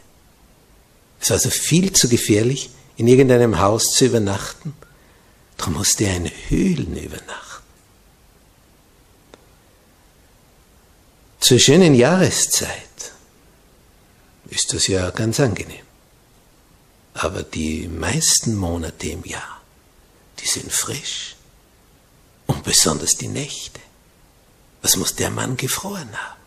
Es 1.21 1.31
war 1.31 1.37
also 1.37 1.49
viel 1.49 1.93
zu 1.93 2.09
gefährlich, 2.09 2.71
in 2.97 3.07
irgendeinem 3.07 3.61
Haus 3.61 3.95
zu 3.95 4.07
übernachten, 4.07 4.75
Darum 5.57 5.75
musste 5.75 6.07
er 6.07 6.17
in 6.17 6.29
Höhlen 6.49 6.97
übernachten. 6.97 7.63
Zur 11.39 11.61
schönen 11.61 11.95
Jahreszeit 11.95 13.13
ist 14.51 14.75
das 14.75 14.89
ja 14.89 15.11
ganz 15.11 15.39
angenehm. 15.39 15.87
Aber 17.15 17.45
die 17.45 17.87
meisten 17.87 18.57
Monate 18.57 19.11
im 19.11 19.25
Jahr, 19.25 19.61
die 20.41 20.49
sind 20.49 20.73
frisch. 20.73 21.37
Und 22.49 22.65
besonders 22.65 23.17
die 23.17 23.29
Nächte. 23.29 23.79
Was 24.83 24.97
muss 24.97 25.15
der 25.15 25.31
Mann 25.31 25.57
gefroren 25.57 26.11
haben? 26.13 26.41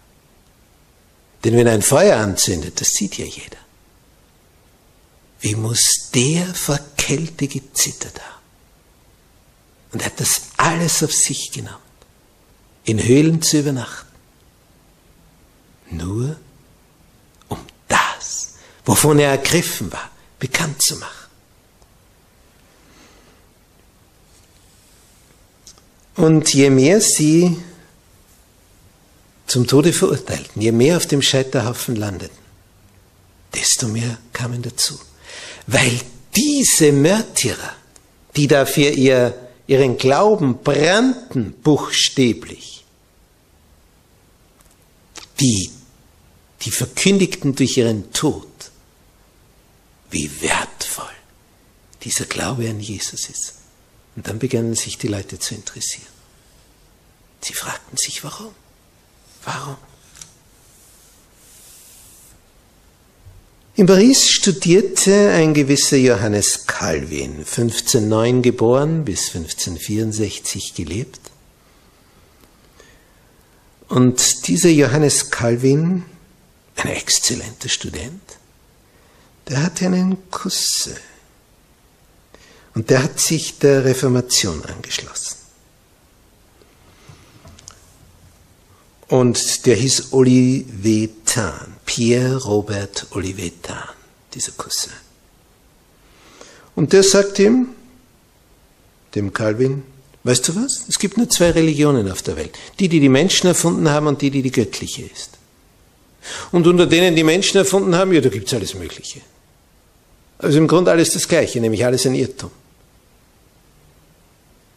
Denn 1.44 1.56
wenn 1.56 1.68
ein 1.68 1.82
Feuer 1.82 2.18
anzündet, 2.18 2.80
das 2.82 2.90
sieht 2.90 3.18
ja 3.18 3.26
jeder. 3.26 3.58
Wie 5.40 5.56
muss 5.56 6.10
der 6.14 6.46
vor 6.54 6.80
Kälte 6.98 7.48
gezittert 7.48 8.20
haben? 8.20 8.36
und 9.96 10.02
er 10.02 10.08
hat 10.08 10.20
das 10.20 10.42
alles 10.58 11.02
auf 11.04 11.14
sich 11.14 11.54
genommen, 11.54 11.78
in 12.84 13.02
Höhlen 13.02 13.42
zu 13.42 13.60
übernachten. 13.60 14.14
Nur 15.90 16.36
um 17.48 17.60
das, 17.88 18.56
wovon 18.84 19.20
er 19.20 19.30
ergriffen 19.30 19.94
war, 19.94 20.12
bekannt 20.38 20.82
zu 20.82 20.98
machen. 20.98 21.30
Und 26.18 26.54
je 26.54 26.70
mehr 26.70 27.00
sie 27.00 27.58
zum 29.48 29.68
Tode 29.68 29.94
verurteilten, 29.94 30.62
je 30.62 30.72
mehr 30.72 30.98
auf 30.98 31.06
dem 31.06 31.22
Scheiterhaufen 31.22 31.96
landeten, 31.96 32.38
desto 33.54 33.88
mehr 33.88 34.18
kamen 34.34 34.62
dazu. 34.62 35.00
Weil 35.68 36.00
diese 36.36 36.92
Märtyrer, 36.92 37.76
die 38.36 38.48
dafür 38.48 38.92
ihr 38.92 39.46
ihren 39.68 39.98
Glauben 39.98 40.62
brannten 40.62 41.54
buchstäblich. 41.54 42.84
Die, 45.40 45.70
die 46.62 46.72
verkündigten 46.72 47.56
durch 47.56 47.78
ihren 47.78 48.12
Tod, 48.14 48.48
wie 50.12 50.42
wertvoll 50.42 51.06
dieser 52.04 52.26
Glaube 52.26 52.70
an 52.70 52.80
Jesus 52.80 53.30
ist. 53.30 53.56
Und 54.16 54.28
dann 54.28 54.40
begannen 54.40 54.76
sich 54.76 54.98
die 54.98 55.08
Leute 55.08 55.40
zu 55.40 55.56
interessieren. 55.56 56.08
Sie 57.42 57.54
fragten 57.54 57.98
sich, 57.98 58.24
warum? 58.24 58.54
Warum? 59.46 59.78
In 63.78 63.88
Paris 63.88 64.30
studierte 64.30 65.32
ein 65.32 65.54
gewisser 65.54 65.98
Johannes 65.98 66.66
Calvin, 66.66 67.40
1509 67.40 68.42
geboren 68.42 69.04
bis 69.04 69.36
1564 69.36 70.74
gelebt. 70.74 71.20
Und 73.90 74.48
dieser 74.48 74.70
Johannes 74.70 75.30
Calvin, 75.30 76.06
ein 76.78 76.88
exzellenter 76.88 77.70
Student, 77.70 78.22
der 79.50 79.62
hatte 79.64 79.86
einen 79.86 80.30
Cousin. 80.32 80.96
Und 82.74 82.90
der 82.90 83.04
hat 83.04 83.20
sich 83.20 83.60
der 83.60 83.86
Reformation 83.86 84.64
angeschlossen. 84.66 85.45
Und 89.08 89.66
der 89.66 89.76
hieß 89.76 90.14
Olivetan. 90.14 91.76
Pierre 91.86 92.44
Robert 92.44 93.08
Olivetan, 93.12 93.84
dieser 94.34 94.52
Cousin. 94.54 94.92
Und 96.76 96.92
der 96.92 97.04
sagt 97.04 97.40
ihm, 97.40 97.70
dem 99.14 99.32
Calvin, 99.32 99.84
weißt 100.24 100.48
du 100.48 100.56
was? 100.56 100.86
Es 100.90 101.00
gibt 101.00 101.18
nur 101.18 101.30
zwei 101.30 101.52
Religionen 101.52 102.12
auf 102.12 102.22
der 102.22 102.36
Welt. 102.36 102.58
Die, 102.80 102.90
die 102.90 103.00
die 103.00 103.10
Menschen 103.10 103.48
erfunden 103.48 103.90
haben 103.90 104.08
und 104.08 104.22
die, 104.22 104.32
die 104.32 104.42
die 104.42 104.52
göttliche 104.52 105.04
ist. 105.04 105.32
Und 106.52 106.68
unter 106.68 106.88
denen 106.88 107.16
die 107.16 107.24
Menschen 107.24 107.58
erfunden 107.58 107.96
haben, 107.96 108.12
ja, 108.12 108.20
da 108.20 108.30
gibt 108.30 108.48
es 108.48 108.54
alles 108.54 108.74
Mögliche. 108.74 109.22
Also 110.40 110.58
im 110.58 110.68
Grunde 110.68 110.92
alles 110.92 111.14
das 111.14 111.28
Gleiche, 111.28 111.62
nämlich 111.62 111.86
alles 111.86 112.06
ein 112.06 112.16
Irrtum. 112.16 112.52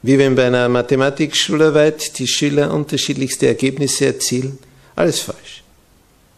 Wie 0.08 0.18
wenn 0.18 0.36
bei 0.36 0.46
einer 0.46 0.70
Mathematikschularbeit 0.70 2.18
die 2.18 2.26
Schüler 2.26 2.72
unterschiedlichste 2.72 3.46
Ergebnisse 3.46 4.06
erzielen. 4.06 4.58
Alles 4.96 5.20
falsch. 5.20 5.62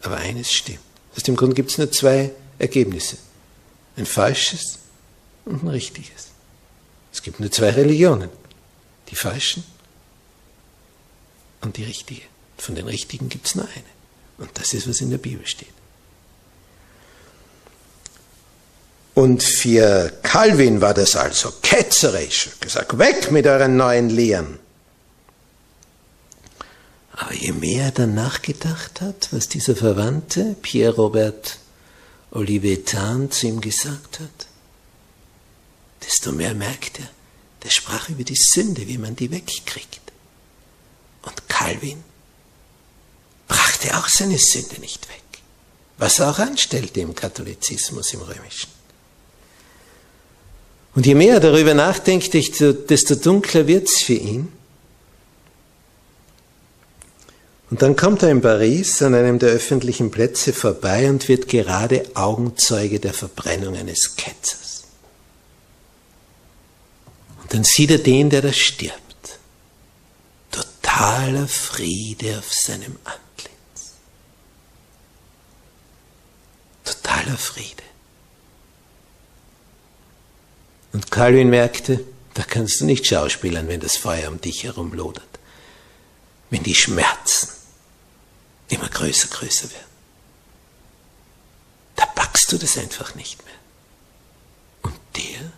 Aber 0.01 0.17
eines 0.17 0.51
stimmt. 0.51 0.81
Aus 1.15 1.23
dem 1.23 1.37
Grund 1.37 1.55
gibt 1.55 1.71
es 1.71 1.77
nur 1.77 1.89
zwei 1.89 2.31
Ergebnisse. 2.59 3.15
Ein 3.95 4.05
falsches 4.05 4.79
und 5.45 5.63
ein 5.63 5.69
richtiges. 5.69 6.31
Es 7.13 7.21
gibt 7.21 7.39
nur 7.39 7.49
zwei 7.49 7.69
Religionen. 7.69 8.27
Die 9.09 9.15
falschen 9.15 9.63
und 11.61 11.77
die 11.77 11.85
richtige. 11.85 12.23
Von 12.57 12.75
den 12.75 12.87
richtigen 12.87 13.29
gibt 13.29 13.47
es 13.47 13.55
nur 13.55 13.63
eine. 13.63 13.85
Und 14.37 14.49
das 14.55 14.73
ist, 14.73 14.89
was 14.89 14.99
in 14.99 15.11
der 15.11 15.17
Bibel 15.17 15.47
steht. 15.47 15.69
Und 19.13 19.43
für 19.43 20.11
Calvin 20.23 20.79
war 20.81 20.93
das 20.93 21.15
also 21.15 21.51
ketzerisch. 21.61 22.49
Gesagt, 22.59 22.97
weg 22.97 23.31
mit 23.31 23.45
euren 23.45 23.75
neuen 23.75 24.09
Lehren. 24.09 24.59
Aber 27.11 27.33
je 27.33 27.51
mehr 27.51 27.85
er 27.85 27.91
dann 27.91 28.13
nachgedacht 28.15 29.01
hat, 29.01 29.27
was 29.31 29.49
dieser 29.49 29.75
Verwandte, 29.75 30.55
Pierre 30.61 30.95
Robert 30.95 31.57
Olivetan, 32.31 33.29
zu 33.29 33.47
ihm 33.47 33.61
gesagt 33.61 34.21
hat, 34.21 34.47
desto 36.03 36.31
mehr 36.31 36.55
merkt 36.55 36.99
er, 36.99 37.09
der 37.63 37.69
sprach 37.69 38.09
über 38.09 38.23
die 38.23 38.37
Sünde, 38.37 38.87
wie 38.87 38.97
man 38.97 39.15
die 39.15 39.29
wegkriegt. 39.29 40.01
Und 41.21 41.49
Calvin 41.49 42.03
brachte 43.47 43.95
auch 43.97 44.07
seine 44.07 44.39
Sünde 44.39 44.79
nicht 44.79 45.07
weg, 45.09 45.21
was 45.97 46.19
er 46.19 46.31
auch 46.31 46.39
anstellte 46.39 47.01
im 47.01 47.13
Katholizismus, 47.13 48.13
im 48.13 48.21
Römischen. 48.21 48.80
Und 50.93 51.05
je 51.05 51.15
mehr 51.15 51.35
er 51.35 51.39
darüber 51.39 51.73
nachdenkt, 51.73 52.33
desto 52.33 53.15
dunkler 53.15 53.67
wird 53.67 53.87
es 53.87 54.01
für 54.01 54.13
ihn. 54.13 54.51
Und 57.69 57.81
dann 57.81 57.95
kommt 57.95 58.21
er 58.21 58.29
in 58.29 58.41
Paris 58.41 59.01
an 59.01 59.15
einem 59.15 59.39
der 59.39 59.49
öffentlichen 59.49 60.11
Plätze 60.11 60.51
vorbei 60.51 61.09
und 61.09 61.29
wird 61.29 61.47
gerade 61.47 62.05
Augenzeuge 62.15 62.99
der 62.99 63.13
Verbrennung 63.13 63.77
eines 63.77 64.17
Ketzers. 64.17 64.83
Und 67.41 67.53
dann 67.53 67.63
sieht 67.63 67.91
er 67.91 67.99
den, 67.99 68.29
der 68.29 68.41
da 68.41 68.51
stirbt. 68.51 69.39
Totaler 70.51 71.47
Friede 71.47 72.39
auf 72.39 72.53
seinem 72.53 72.97
Antlitz. 73.05 73.93
Totaler 76.83 77.37
Friede. 77.37 77.80
Und 80.93 81.11
Calvin 81.11 81.49
merkte, 81.49 82.03
da 82.33 82.43
kannst 82.43 82.81
du 82.81 82.85
nicht 82.85 83.05
schauspielern, 83.05 83.67
wenn 83.67 83.79
das 83.79 83.97
Feuer 83.97 84.29
um 84.29 84.39
dich 84.39 84.63
herum 84.63 84.93
lodert. 84.93 85.27
Wenn 86.49 86.63
die 86.63 86.75
Schmerzen 86.75 87.49
immer 88.67 88.89
größer, 88.89 89.27
größer 89.27 89.69
werden. 89.71 89.91
Da 91.95 92.05
packst 92.05 92.51
du 92.51 92.57
das 92.57 92.77
einfach 92.77 93.15
nicht 93.15 93.43
mehr. 93.45 93.53
Und 94.81 94.95
der 95.15 95.51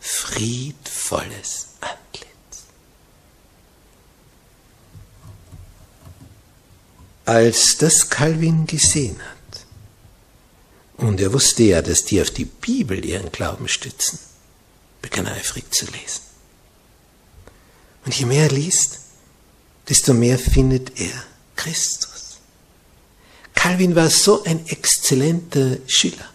friedvolles 0.00 1.68
Antlitz. 1.80 2.64
Als 7.24 7.78
das 7.78 8.10
Calvin 8.10 8.66
gesehen 8.66 9.20
hat, 9.22 9.36
und 11.02 11.20
er 11.20 11.32
wusste 11.32 11.64
ja, 11.64 11.82
dass 11.82 12.04
die 12.04 12.20
auf 12.20 12.30
die 12.30 12.44
Bibel 12.44 13.04
ihren 13.04 13.32
Glauben 13.32 13.68
stützen. 13.68 14.18
Begann 15.00 15.26
er 15.26 15.34
eifrig 15.34 15.72
zu 15.74 15.86
lesen. 15.86 16.22
Und 18.04 18.14
je 18.14 18.26
mehr 18.26 18.44
er 18.44 18.50
liest, 18.50 19.00
desto 19.88 20.14
mehr 20.14 20.38
findet 20.38 21.00
er 21.00 21.24
Christus. 21.56 22.38
Calvin 23.54 23.94
war 23.94 24.10
so 24.10 24.42
ein 24.44 24.66
exzellenter 24.66 25.78
Schüler, 25.86 26.30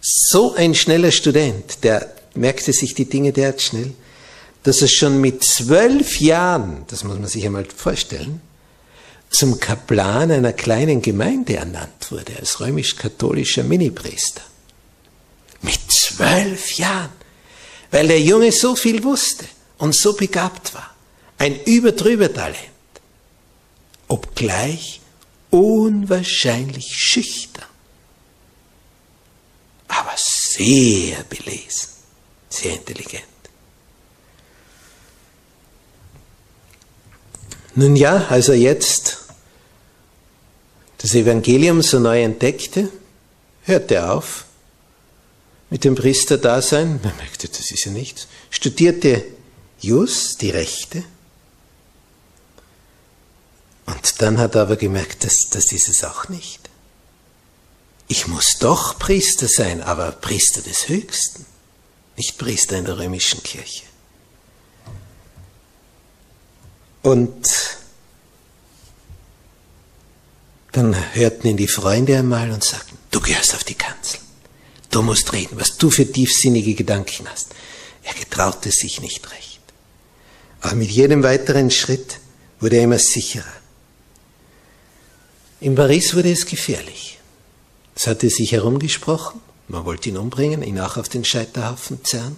so 0.00 0.54
ein 0.54 0.74
schneller 0.74 1.12
Student, 1.12 1.84
der 1.84 2.12
merkte 2.34 2.72
sich 2.72 2.94
die 2.94 3.08
Dinge 3.08 3.32
derart 3.32 3.62
schnell, 3.62 3.92
dass 4.62 4.82
er 4.82 4.88
schon 4.88 5.20
mit 5.20 5.44
zwölf 5.44 6.20
Jahren, 6.20 6.84
das 6.88 7.04
muss 7.04 7.18
man 7.18 7.28
sich 7.28 7.44
einmal 7.46 7.64
vorstellen, 7.64 8.40
zum 9.30 9.60
Kaplan 9.60 10.30
einer 10.30 10.52
kleinen 10.52 11.02
Gemeinde 11.02 11.56
ernannt 11.56 12.10
wurde, 12.10 12.36
als 12.38 12.60
römisch-katholischer 12.60 13.64
Minipriester. 13.64 14.42
Mit 15.62 15.78
zwölf 15.90 16.74
Jahren, 16.74 17.12
weil 17.90 18.08
der 18.08 18.20
Junge 18.20 18.52
so 18.52 18.76
viel 18.76 19.02
wusste 19.04 19.46
und 19.78 19.94
so 19.94 20.14
begabt 20.14 20.74
war. 20.74 20.94
Ein 21.38 21.62
überdrüber 21.64 22.32
Talent, 22.32 22.56
obgleich 24.08 25.00
unwahrscheinlich 25.50 26.94
schüchtern, 26.94 27.66
aber 29.88 30.14
sehr 30.16 31.22
belesen, 31.24 31.88
sehr 32.48 32.74
intelligent. 32.74 33.35
Nun 37.76 37.94
ja, 37.94 38.26
als 38.28 38.48
er 38.48 38.54
jetzt 38.54 39.18
das 40.96 41.14
Evangelium 41.14 41.82
so 41.82 42.00
neu 42.00 42.22
entdeckte, 42.22 42.90
hörte 43.64 43.96
er 43.96 44.14
auf 44.14 44.46
mit 45.68 45.84
dem 45.84 45.94
Priesterdasein. 45.94 47.00
Man 47.02 47.16
merkte, 47.18 47.48
das 47.48 47.70
ist 47.70 47.84
ja 47.84 47.92
nichts. 47.92 48.28
Studierte 48.48 49.24
Jus, 49.78 50.38
die 50.38 50.48
Rechte. 50.48 51.04
Und 53.84 54.22
dann 54.22 54.38
hat 54.38 54.54
er 54.54 54.62
aber 54.62 54.76
gemerkt, 54.76 55.24
das, 55.24 55.50
das 55.50 55.70
ist 55.70 55.88
es 55.88 56.02
auch 56.02 56.30
nicht. 56.30 56.70
Ich 58.08 58.26
muss 58.26 58.56
doch 58.58 58.98
Priester 58.98 59.48
sein, 59.48 59.82
aber 59.82 60.12
Priester 60.12 60.62
des 60.62 60.88
Höchsten, 60.88 61.44
nicht 62.16 62.38
Priester 62.38 62.78
in 62.78 62.86
der 62.86 62.96
römischen 62.96 63.42
Kirche. 63.42 63.85
Und 67.06 67.78
dann 70.72 71.14
hörten 71.14 71.46
ihn 71.46 71.56
die 71.56 71.68
Freunde 71.68 72.18
einmal 72.18 72.50
und 72.50 72.64
sagten, 72.64 72.98
du 73.12 73.20
gehörst 73.20 73.54
auf 73.54 73.62
die 73.62 73.76
Kanzel. 73.76 74.18
Du 74.90 75.02
musst 75.02 75.32
reden, 75.32 75.60
was 75.60 75.76
du 75.76 75.88
für 75.88 76.10
tiefsinnige 76.10 76.74
Gedanken 76.74 77.28
hast. 77.30 77.54
Er 78.02 78.12
getraute 78.14 78.72
sich 78.72 79.00
nicht 79.02 79.30
recht. 79.30 79.60
Aber 80.62 80.74
mit 80.74 80.90
jedem 80.90 81.22
weiteren 81.22 81.70
Schritt 81.70 82.18
wurde 82.58 82.78
er 82.78 82.82
immer 82.82 82.98
sicherer. 82.98 83.56
In 85.60 85.76
Paris 85.76 86.12
wurde 86.16 86.32
es 86.32 86.44
gefährlich. 86.44 87.20
Es 87.94 88.08
hatte 88.08 88.30
sich 88.30 88.50
herumgesprochen, 88.50 89.40
man 89.68 89.84
wollte 89.84 90.08
ihn 90.08 90.16
umbringen, 90.16 90.64
ihn 90.64 90.80
auch 90.80 90.96
auf 90.96 91.08
den 91.08 91.24
Scheiterhaufen 91.24 92.04
zerren. 92.04 92.36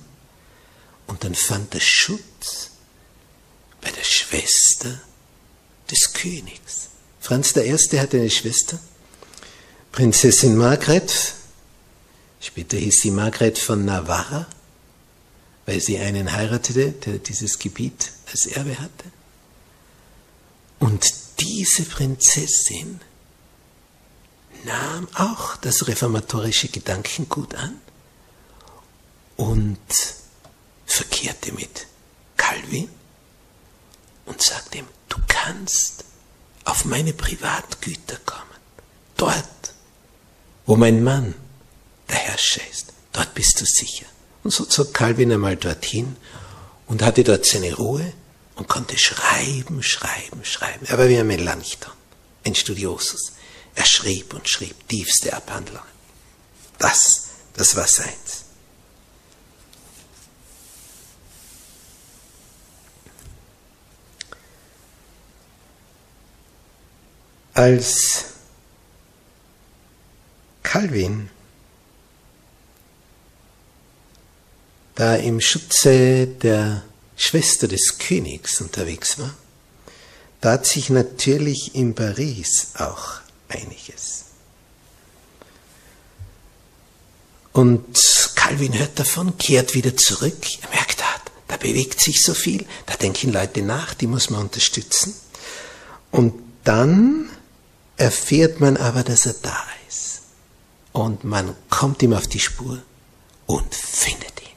Und 1.07 1.25
dann 1.25 1.35
fand 1.35 1.75
er 1.75 1.81
Schutz 1.81 2.68
der 3.91 4.05
Schwester 4.05 5.01
des 5.91 6.13
Königs. 6.13 6.89
Franz 7.21 7.55
I. 7.57 7.99
hatte 7.99 8.19
eine 8.19 8.31
Schwester, 8.31 8.79
Prinzessin 9.93 10.57
Margret, 10.57 11.35
später 12.41 12.77
hieß 12.77 13.01
sie 13.01 13.11
Margret 13.11 13.59
von 13.59 13.85
Navarra, 13.85 14.47
weil 15.67 15.81
sie 15.81 15.99
einen 15.99 16.33
heiratete, 16.33 16.93
der 16.93 17.19
dieses 17.19 17.59
Gebiet 17.59 18.13
als 18.31 18.47
Erbe 18.47 18.79
hatte. 18.79 19.05
Und 20.79 21.13
diese 21.41 21.83
Prinzessin 21.83 23.01
nahm 24.65 25.09
auch 25.15 25.57
das 25.57 25.89
reformatorische 25.89 26.69
Gedankengut 26.69 27.55
an 27.55 27.81
und 29.37 29.79
verkehrte 30.87 31.53
mit 31.53 31.87
Calvin 32.37 32.89
und 34.29 34.43
sagt 34.43 34.75
ihm, 34.75 34.87
du 35.09 35.17
kannst 35.27 36.05
auf 36.65 36.85
meine 36.85 37.13
Privatgüter 37.13 38.19
kommen. 38.25 38.45
Dort, 39.17 39.75
wo 40.67 40.77
mein 40.77 41.03
Mann 41.03 41.35
der 42.09 42.17
Herrscher 42.17 42.61
ist, 42.71 42.93
dort 43.13 43.35
bist 43.35 43.61
du 43.61 43.65
sicher. 43.65 44.07
Und 44.45 44.53
so 44.53 44.65
zog 44.65 44.95
Calvin 44.95 45.33
einmal 45.33 45.57
dorthin 45.57 46.17
und 46.87 47.03
hatte 47.03 47.25
dort 47.25 47.47
seine 47.47 47.75
Ruhe 47.75 48.13
und 48.57 48.69
konnte 48.69 48.99
schreiben, 48.99 49.83
schreiben, 49.83 50.45
schreiben. 50.45 50.87
Er 50.87 50.99
war 50.99 51.09
wie 51.09 51.19
ein 51.19 51.27
Melanchthon, 51.27 51.93
ein 52.45 52.55
Studiosus. 52.55 53.33
Er 53.75 53.87
schrieb 53.87 54.35
und 54.35 54.49
schrieb 54.49 54.89
tiefste 54.89 55.33
Abhandlungen. 55.35 55.89
Das, 56.79 57.29
das 57.55 57.77
war 57.77 57.87
seins. 57.87 58.38
Als 67.59 68.25
Calvin 70.63 71.29
da 74.95 75.17
im 75.17 75.41
Schutze 75.41 76.29
der 76.29 76.85
Schwester 77.17 77.67
des 77.67 77.99
Königs 77.99 78.61
unterwegs 78.61 79.19
war, 79.19 79.35
tat 80.41 80.67
sich 80.67 80.89
natürlich 80.89 81.75
in 81.75 81.97
Paris 81.97 82.75
auch 82.77 83.15
einiges. 83.49 84.27
Und 87.53 88.33
Calvin 88.37 88.79
hört 88.79 89.01
davon, 89.01 89.37
kehrt 89.37 89.75
wieder 89.75 89.97
zurück. 89.97 90.47
Er 90.63 90.69
merkt, 90.71 91.01
da, 91.01 91.07
da 91.49 91.57
bewegt 91.57 92.01
sich 92.01 92.23
so 92.23 92.35
viel, 92.35 92.65
da 92.87 92.95
denken 92.95 93.33
Leute 93.33 93.63
nach, 93.63 93.95
die 93.95 94.07
muss 94.07 94.31
man 94.31 94.43
unterstützen. 94.43 95.13
Und 96.13 96.35
dann 96.63 97.31
erfährt 97.99 98.61
man 98.61 98.77
aber, 98.77 99.03
dass 99.03 99.27
er 99.27 99.35
da 99.35 99.65
ist. 99.89 100.23
Und 100.93 101.25
man 101.25 101.55
kommt 101.69 102.03
ihm 102.03 102.15
auf 102.15 102.27
die 102.27 102.41
Spur 102.41 102.81
und 103.47 103.75
findet 103.75 104.41
ihn. 104.41 104.49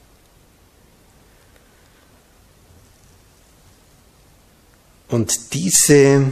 Und 5.10 5.54
diese, 5.54 6.32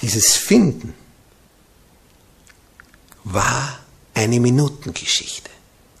dieses 0.00 0.36
Finden 0.36 0.94
war 3.24 3.80
eine 4.14 4.40
Minutengeschichte. 4.40 5.50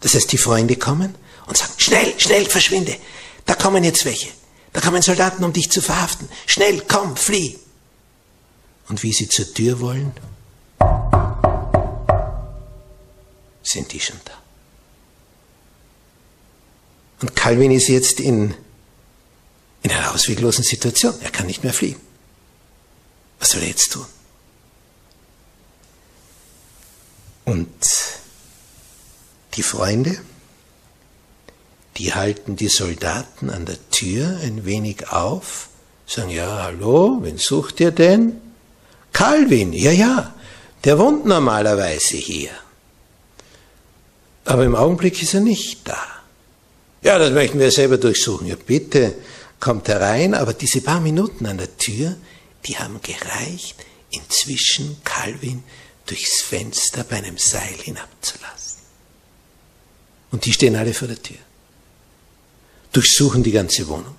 Das 0.00 0.14
heißt, 0.14 0.32
die 0.32 0.38
Freunde 0.38 0.76
kommen 0.76 1.14
und 1.46 1.56
sagen, 1.56 1.72
schnell, 1.76 2.18
schnell, 2.18 2.46
verschwinde. 2.46 2.96
Da 3.44 3.54
kommen 3.54 3.84
jetzt 3.84 4.04
welche. 4.04 4.37
Da 4.72 4.80
kommen 4.80 5.02
Soldaten, 5.02 5.44
um 5.44 5.52
dich 5.52 5.70
zu 5.70 5.80
verhaften. 5.80 6.28
Schnell, 6.46 6.82
komm, 6.86 7.16
flieh. 7.16 7.58
Und 8.88 9.02
wie 9.02 9.12
sie 9.12 9.28
zur 9.28 9.52
Tür 9.52 9.80
wollen, 9.80 10.12
sind 13.62 13.92
die 13.92 14.00
schon 14.00 14.20
da. 14.24 14.32
Und 17.20 17.34
Calvin 17.34 17.70
ist 17.70 17.88
jetzt 17.88 18.20
in, 18.20 18.54
in 19.82 19.90
einer 19.90 20.14
ausweglosen 20.14 20.64
Situation. 20.64 21.14
Er 21.20 21.30
kann 21.30 21.46
nicht 21.46 21.64
mehr 21.64 21.74
fliehen. 21.74 22.00
Was 23.38 23.50
soll 23.50 23.62
er 23.62 23.68
jetzt 23.68 23.92
tun? 23.92 24.06
Und 27.44 27.68
die 29.54 29.62
Freunde, 29.62 30.20
die 31.98 32.14
halten 32.14 32.56
die 32.56 32.68
Soldaten 32.68 33.50
an 33.50 33.66
der 33.66 33.78
Tür 33.90 34.38
ein 34.42 34.64
wenig 34.64 35.10
auf, 35.10 35.68
sagen, 36.06 36.30
ja, 36.30 36.62
hallo, 36.62 37.18
wen 37.22 37.38
sucht 37.38 37.80
ihr 37.80 37.90
denn? 37.90 38.40
Calvin, 39.12 39.72
ja, 39.72 39.90
ja, 39.90 40.34
der 40.84 40.98
wohnt 40.98 41.26
normalerweise 41.26 42.16
hier. 42.16 42.50
Aber 44.44 44.64
im 44.64 44.76
Augenblick 44.76 45.20
ist 45.22 45.34
er 45.34 45.40
nicht 45.40 45.86
da. 45.88 45.98
Ja, 47.02 47.18
das 47.18 47.32
möchten 47.32 47.58
wir 47.58 47.70
selber 47.70 47.98
durchsuchen. 47.98 48.46
Ja, 48.46 48.56
bitte, 48.56 49.14
kommt 49.60 49.88
herein, 49.88 50.34
aber 50.34 50.54
diese 50.54 50.80
paar 50.80 51.00
Minuten 51.00 51.46
an 51.46 51.58
der 51.58 51.76
Tür, 51.76 52.16
die 52.64 52.78
haben 52.78 53.00
gereicht, 53.02 53.76
inzwischen 54.10 54.96
Calvin 55.04 55.64
durchs 56.06 56.40
Fenster 56.40 57.04
bei 57.04 57.16
einem 57.16 57.38
Seil 57.38 57.74
hinabzulassen. 57.82 58.78
Und 60.30 60.44
die 60.44 60.52
stehen 60.52 60.76
alle 60.76 60.94
vor 60.94 61.08
der 61.08 61.22
Tür, 61.22 61.36
durchsuchen 62.92 63.42
die 63.42 63.52
ganze 63.52 63.86
Wohnung 63.88 64.14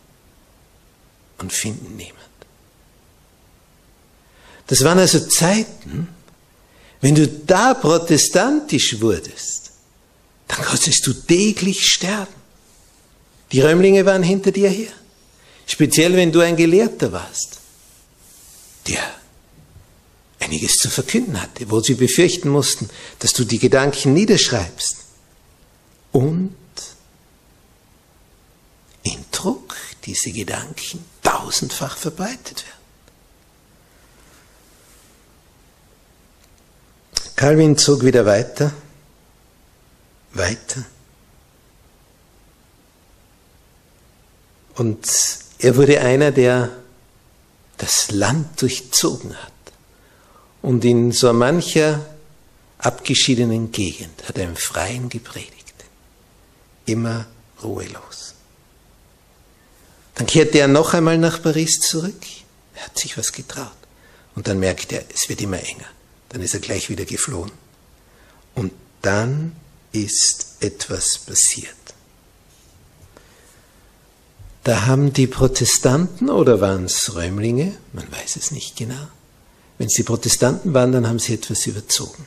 und 1.39 1.51
finden 1.51 1.95
niemand. 1.95 2.17
Das 4.67 4.83
waren 4.83 4.99
also 4.99 5.19
Zeiten, 5.19 6.09
wenn 7.01 7.15
du 7.15 7.27
da 7.27 7.73
protestantisch 7.73 9.01
wurdest, 9.01 9.71
dann 10.47 10.61
konntest 10.61 11.05
du 11.07 11.13
täglich 11.13 11.87
sterben. 11.87 12.33
Die 13.51 13.61
Römlinge 13.61 14.05
waren 14.05 14.23
hinter 14.23 14.51
dir 14.51 14.69
her. 14.69 14.91
Speziell 15.65 16.15
wenn 16.15 16.31
du 16.31 16.41
ein 16.41 16.55
Gelehrter 16.55 17.11
warst, 17.11 17.59
der 18.87 19.01
einiges 20.39 20.77
zu 20.77 20.89
verkünden 20.89 21.41
hatte, 21.41 21.69
wo 21.69 21.79
sie 21.79 21.95
befürchten 21.95 22.49
mussten, 22.49 22.89
dass 23.19 23.33
du 23.33 23.43
die 23.43 23.59
Gedanken 23.59 24.13
niederschreibst. 24.13 24.97
Und 26.11 26.55
Druck 29.39 29.77
diese 30.03 30.31
Gedanken 30.31 31.05
tausendfach 31.23 31.95
verbreitet 31.95 32.65
werden. 32.65 32.79
Calvin 37.37 37.77
zog 37.77 38.03
wieder 38.03 38.25
weiter, 38.25 38.73
weiter. 40.33 40.83
Und 44.75 45.07
er 45.59 45.77
wurde 45.77 46.01
einer, 46.01 46.31
der 46.31 46.71
das 47.77 48.11
Land 48.11 48.61
durchzogen 48.61 49.41
hat. 49.41 49.53
Und 50.61 50.83
in 50.83 51.13
so 51.13 51.31
mancher 51.31 52.05
abgeschiedenen 52.77 53.71
Gegend 53.71 54.27
hat 54.27 54.37
er 54.37 54.43
im 54.43 54.57
Freien 54.57 55.07
gepredigt. 55.07 55.75
Immer 56.85 57.25
ruhelos. 57.63 58.35
Dann 60.19 60.27
kehrte 60.27 60.59
er 60.59 60.67
noch 60.67 60.93
einmal 60.93 61.17
nach 61.17 61.41
Paris 61.41 61.79
zurück. 61.79 62.21
Er 62.75 62.83
hat 62.83 62.99
sich 62.99 63.17
was 63.17 63.31
getraut. 63.31 63.71
Und 64.35 64.49
dann 64.49 64.59
merkte 64.59 64.97
er, 64.97 65.05
es 65.15 65.29
wird 65.29 65.39
immer 65.39 65.63
enger. 65.63 65.85
Dann 66.27 66.41
ist 66.41 66.53
er 66.53 66.59
gleich 66.59 66.89
wieder 66.89 67.05
geflohen. 67.05 67.53
Und 68.53 68.73
dann 69.01 69.55
ist 69.93 70.57
etwas 70.59 71.19
passiert. 71.19 71.73
Da 74.65 74.87
haben 74.87 75.13
die 75.13 75.25
Protestanten 75.25 76.29
oder 76.29 76.59
waren 76.59 76.83
es 76.83 77.15
Räumlinge, 77.15 77.77
man 77.93 78.11
weiß 78.11 78.35
es 78.35 78.51
nicht 78.51 78.75
genau, 78.75 79.07
wenn 79.77 79.87
es 79.87 79.93
die 79.93 80.03
Protestanten 80.03 80.73
waren, 80.73 80.91
dann 80.91 81.07
haben 81.07 81.19
sie 81.19 81.33
etwas 81.33 81.65
überzogen. 81.65 82.25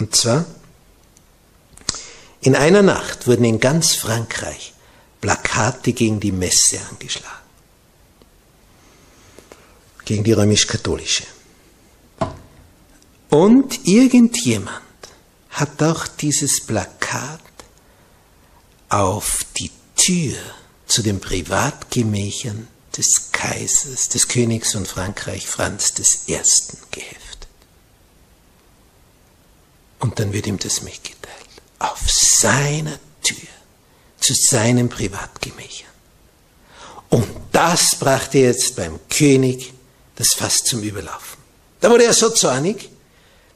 Und 0.00 0.16
zwar, 0.16 0.44
in 2.40 2.56
einer 2.56 2.82
Nacht 2.82 3.28
wurden 3.28 3.44
in 3.44 3.60
ganz 3.60 3.94
Frankreich 3.94 4.72
Plakate 5.20 5.92
gegen 5.92 6.20
die 6.20 6.32
Messe 6.32 6.80
angeschlagen. 6.90 7.46
Gegen 10.04 10.24
die 10.24 10.32
römisch-katholische. 10.32 11.24
Und 13.28 13.86
irgendjemand 13.86 14.82
hat 15.50 15.82
auch 15.82 16.06
dieses 16.06 16.64
Plakat 16.64 17.40
auf 18.88 19.44
die 19.56 19.70
Tür 19.96 20.38
zu 20.86 21.02
den 21.02 21.20
Privatgemächern 21.20 22.68
des 22.96 23.32
Kaisers, 23.32 24.08
des 24.08 24.28
Königs 24.28 24.72
von 24.72 24.86
Frankreich 24.86 25.46
Franz 25.46 25.92
I. 26.28 26.40
geheftet. 26.90 27.48
Und 29.98 30.18
dann 30.18 30.32
wird 30.32 30.46
ihm 30.46 30.58
das 30.58 30.82
mitgeteilt. 30.82 31.34
Auf 31.78 32.10
seiner 32.10 32.98
zu 34.26 34.34
seinen 34.34 34.88
Privatgemächern. 34.88 35.90
Und 37.10 37.26
das 37.52 37.94
brachte 37.94 38.38
jetzt 38.38 38.74
beim 38.74 38.98
König 39.08 39.72
das 40.16 40.32
Fass 40.34 40.64
zum 40.64 40.82
Überlaufen. 40.82 41.38
Da 41.80 41.90
wurde 41.90 42.04
er 42.04 42.12
so 42.12 42.30
zornig, 42.30 42.90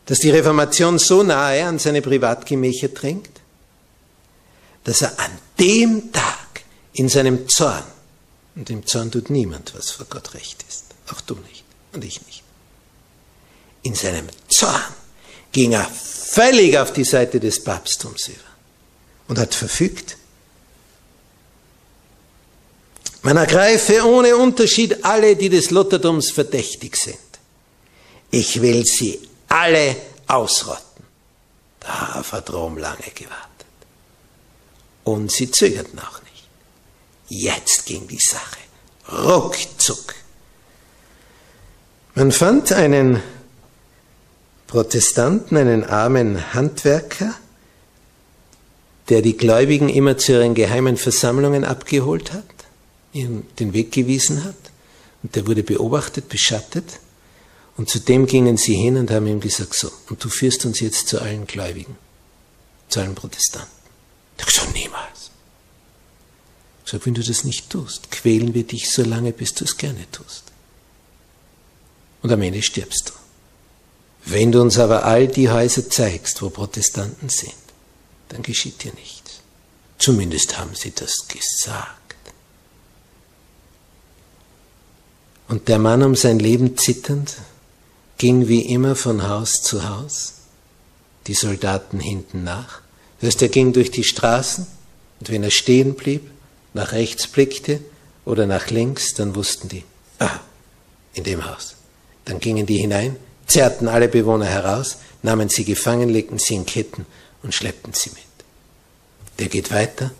dass 0.06 0.20
die 0.20 0.30
Reformation 0.30 0.98
so 0.98 1.24
nahe 1.24 1.64
an 1.64 1.78
seine 1.80 2.02
Privatgemächer 2.02 2.88
dringt, 2.88 3.30
dass 4.84 5.02
er 5.02 5.18
an 5.18 5.30
dem 5.58 6.12
Tag 6.12 6.62
in 6.92 7.08
seinem 7.08 7.48
Zorn 7.48 7.82
und 8.54 8.70
im 8.70 8.86
Zorn 8.86 9.10
tut 9.10 9.30
niemand, 9.30 9.74
was 9.76 9.90
vor 9.90 10.06
Gott 10.08 10.34
recht 10.34 10.64
ist. 10.68 10.84
Auch 11.12 11.20
du 11.22 11.34
nicht 11.34 11.64
und 11.92 12.04
ich 12.04 12.24
nicht. 12.26 12.44
In 13.82 13.94
seinem 13.94 14.28
Zorn 14.48 14.94
ging 15.50 15.72
er 15.72 15.86
völlig 15.86 16.78
auf 16.78 16.92
die 16.92 17.04
Seite 17.04 17.40
des 17.40 17.64
Papsttums 17.64 18.28
über 18.28 18.38
und 19.26 19.38
hat 19.38 19.54
verfügt, 19.54 20.16
man 23.22 23.36
ergreife 23.36 24.04
ohne 24.06 24.36
Unterschied 24.36 25.04
alle, 25.04 25.36
die 25.36 25.48
des 25.48 25.70
Luthertums 25.70 26.30
verdächtig 26.30 26.96
sind. 26.96 27.18
Ich 28.30 28.62
will 28.62 28.84
sie 28.86 29.20
alle 29.48 29.96
ausrotten. 30.26 31.04
Darauf 31.80 32.32
hat 32.32 32.52
Rom 32.52 32.78
lange 32.78 33.10
gewartet. 33.14 33.46
Und 35.04 35.32
sie 35.32 35.50
zögerten 35.50 35.98
auch 35.98 36.20
nicht. 36.22 36.48
Jetzt 37.28 37.86
ging 37.86 38.06
die 38.06 38.18
Sache. 38.18 38.58
Ruckzuck. 39.10 40.14
Man 42.14 42.32
fand 42.32 42.72
einen 42.72 43.22
Protestanten, 44.66 45.56
einen 45.56 45.84
armen 45.84 46.54
Handwerker, 46.54 47.34
der 49.08 49.22
die 49.22 49.36
Gläubigen 49.36 49.88
immer 49.88 50.16
zu 50.16 50.32
ihren 50.32 50.54
geheimen 50.54 50.96
Versammlungen 50.96 51.64
abgeholt 51.64 52.32
hat, 52.32 52.44
ihnen 53.12 53.46
den 53.58 53.72
Weg 53.72 53.92
gewiesen 53.92 54.44
hat. 54.44 54.56
Und 55.22 55.36
der 55.36 55.46
wurde 55.46 55.62
beobachtet, 55.62 56.28
beschattet. 56.28 57.00
Und 57.76 57.88
zu 57.88 57.98
dem 57.98 58.26
gingen 58.26 58.56
sie 58.56 58.74
hin 58.74 58.96
und 58.96 59.10
haben 59.10 59.26
ihm 59.26 59.40
gesagt, 59.40 59.74
so, 59.74 59.90
und 60.08 60.22
du 60.22 60.28
führst 60.28 60.64
uns 60.64 60.80
jetzt 60.80 61.08
zu 61.08 61.20
allen 61.20 61.46
Gläubigen, 61.46 61.96
zu 62.88 63.00
allen 63.00 63.14
Protestanten. 63.14 63.70
Der 64.38 64.46
hat 64.46 64.52
gesagt, 64.52 64.74
niemals. 64.74 65.30
Sag, 66.84 67.06
wenn 67.06 67.14
du 67.14 67.22
das 67.22 67.44
nicht 67.44 67.70
tust, 67.70 68.10
quälen 68.10 68.52
wir 68.52 68.64
dich 68.64 68.90
so 68.90 69.02
lange, 69.02 69.32
bis 69.32 69.54
du 69.54 69.64
es 69.64 69.76
gerne 69.76 70.10
tust. 70.10 70.44
Und 72.22 72.32
am 72.32 72.42
Ende 72.42 72.62
stirbst 72.62 73.10
du. 73.10 73.12
Wenn 74.26 74.52
du 74.52 74.60
uns 74.60 74.78
aber 74.78 75.04
all 75.04 75.28
die 75.28 75.48
Häuser 75.48 75.88
zeigst, 75.88 76.42
wo 76.42 76.50
Protestanten 76.50 77.28
sind, 77.28 77.54
dann 78.28 78.42
geschieht 78.42 78.82
dir 78.84 78.92
nichts. 78.94 79.40
Zumindest 79.98 80.58
haben 80.58 80.74
sie 80.74 80.92
das 80.92 81.26
gesagt. 81.28 81.99
Und 85.50 85.66
der 85.66 85.80
Mann 85.80 86.04
um 86.04 86.14
sein 86.14 86.38
Leben 86.38 86.78
zitternd 86.78 87.38
ging 88.18 88.46
wie 88.46 88.60
immer 88.60 88.94
von 88.94 89.28
Haus 89.28 89.62
zu 89.62 89.88
Haus, 89.88 90.34
die 91.26 91.34
Soldaten 91.34 91.98
hinten 91.98 92.44
nach. 92.44 92.82
Heißt, 93.20 93.42
er 93.42 93.48
ging 93.48 93.72
durch 93.72 93.90
die 93.90 94.04
Straßen 94.04 94.64
und 95.18 95.28
wenn 95.28 95.42
er 95.42 95.50
stehen 95.50 95.94
blieb, 95.94 96.30
nach 96.72 96.92
rechts 96.92 97.26
blickte 97.26 97.80
oder 98.24 98.46
nach 98.46 98.70
links, 98.70 99.14
dann 99.14 99.34
wussten 99.34 99.68
die, 99.68 99.82
ah, 100.20 100.38
in 101.14 101.24
dem 101.24 101.44
Haus. 101.44 101.74
Dann 102.26 102.38
gingen 102.38 102.66
die 102.66 102.78
hinein, 102.78 103.16
zerrten 103.48 103.88
alle 103.88 104.06
Bewohner 104.06 104.46
heraus, 104.46 104.98
nahmen 105.24 105.48
sie 105.48 105.64
gefangen, 105.64 106.10
legten 106.10 106.38
sie 106.38 106.54
in 106.54 106.64
Ketten 106.64 107.06
und 107.42 107.56
schleppten 107.56 107.92
sie 107.92 108.10
mit. 108.10 108.22
Der 109.40 109.48
geht 109.48 109.72
weiter, 109.72 110.12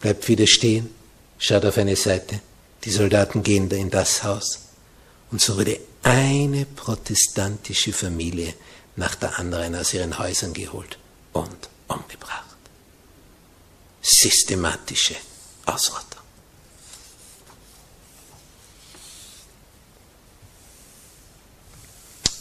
bleibt 0.00 0.26
wieder 0.28 0.46
stehen, 0.46 0.88
schaut 1.36 1.66
auf 1.66 1.76
eine 1.76 1.94
Seite, 1.94 2.40
die 2.84 2.90
Soldaten 2.90 3.42
gehen 3.42 3.70
in 3.70 3.90
das 3.90 4.22
Haus, 4.24 4.60
und 5.30 5.40
so 5.40 5.56
wurde 5.56 5.78
eine 6.02 6.64
protestantische 6.64 7.92
Familie 7.92 8.54
nach 8.96 9.14
der 9.14 9.38
anderen 9.38 9.74
aus 9.74 9.94
ihren 9.94 10.18
Häusern 10.18 10.52
geholt 10.52 10.98
und 11.32 11.68
umgebracht. 11.86 12.44
Systematische 14.00 15.16
Ausrottung. 15.66 16.18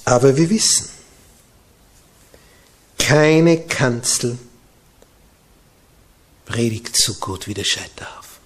Aber 0.05 0.37
wir 0.37 0.49
wissen, 0.49 0.87
keine 2.97 3.65
Kanzel 3.67 4.39
predigt 6.45 6.95
so 6.95 7.15
gut 7.15 7.45
wie 7.47 7.53
der 7.53 7.65
Scheiterhaufen. 7.65 8.37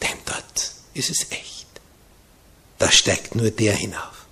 Denn 0.00 0.16
dort 0.24 0.72
ist 0.94 1.10
es 1.10 1.30
echt 1.30 1.59
da 2.80 2.90
steigt 2.90 3.34
nur 3.34 3.50
der 3.50 3.74
hinauf, 3.74 4.24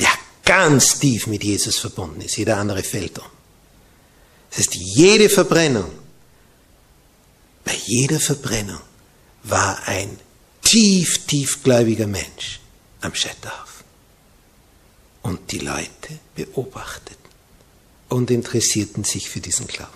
der 0.00 0.10
ganz 0.44 0.98
tief 0.98 1.28
mit 1.28 1.44
Jesus 1.44 1.78
verbunden 1.78 2.20
ist. 2.20 2.36
Jeder 2.36 2.56
andere 2.58 2.82
fällt 2.82 3.20
um. 3.20 3.30
Das 4.50 4.58
heißt, 4.58 4.74
jede 4.74 5.28
Verbrennung, 5.28 5.90
bei 7.64 7.76
jeder 7.84 8.18
Verbrennung 8.18 8.80
war 9.44 9.86
ein 9.86 10.18
tief, 10.62 11.26
tiefgläubiger 11.26 12.08
Mensch 12.08 12.58
am 13.02 13.14
Scheiterhaufen. 13.14 13.84
Und 15.22 15.52
die 15.52 15.60
Leute 15.60 16.18
beobachteten 16.34 17.30
und 18.08 18.32
interessierten 18.32 19.04
sich 19.04 19.30
für 19.30 19.40
diesen 19.40 19.68
Glauben. 19.68 19.92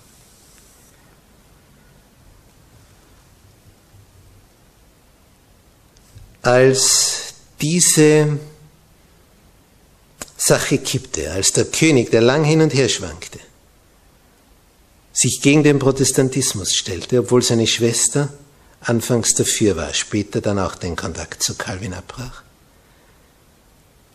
Als 6.41 7.30
diese 7.61 8.39
Sache 10.37 10.79
kippte, 10.79 11.31
als 11.31 11.53
der 11.53 11.65
König, 11.65 12.09
der 12.11 12.21
lang 12.21 12.43
hin 12.43 12.61
und 12.61 12.73
her 12.73 12.89
schwankte, 12.89 13.39
sich 15.13 15.41
gegen 15.41 15.63
den 15.63 15.77
Protestantismus 15.77 16.73
stellte, 16.73 17.19
obwohl 17.19 17.43
seine 17.43 17.67
Schwester 17.67 18.29
anfangs 18.79 19.35
dafür 19.35 19.75
war, 19.75 19.93
später 19.93 20.41
dann 20.41 20.57
auch 20.57 20.75
den 20.75 20.95
Kontakt 20.95 21.43
zu 21.43 21.55
Calvin 21.55 21.93
abbrach. 21.93 22.41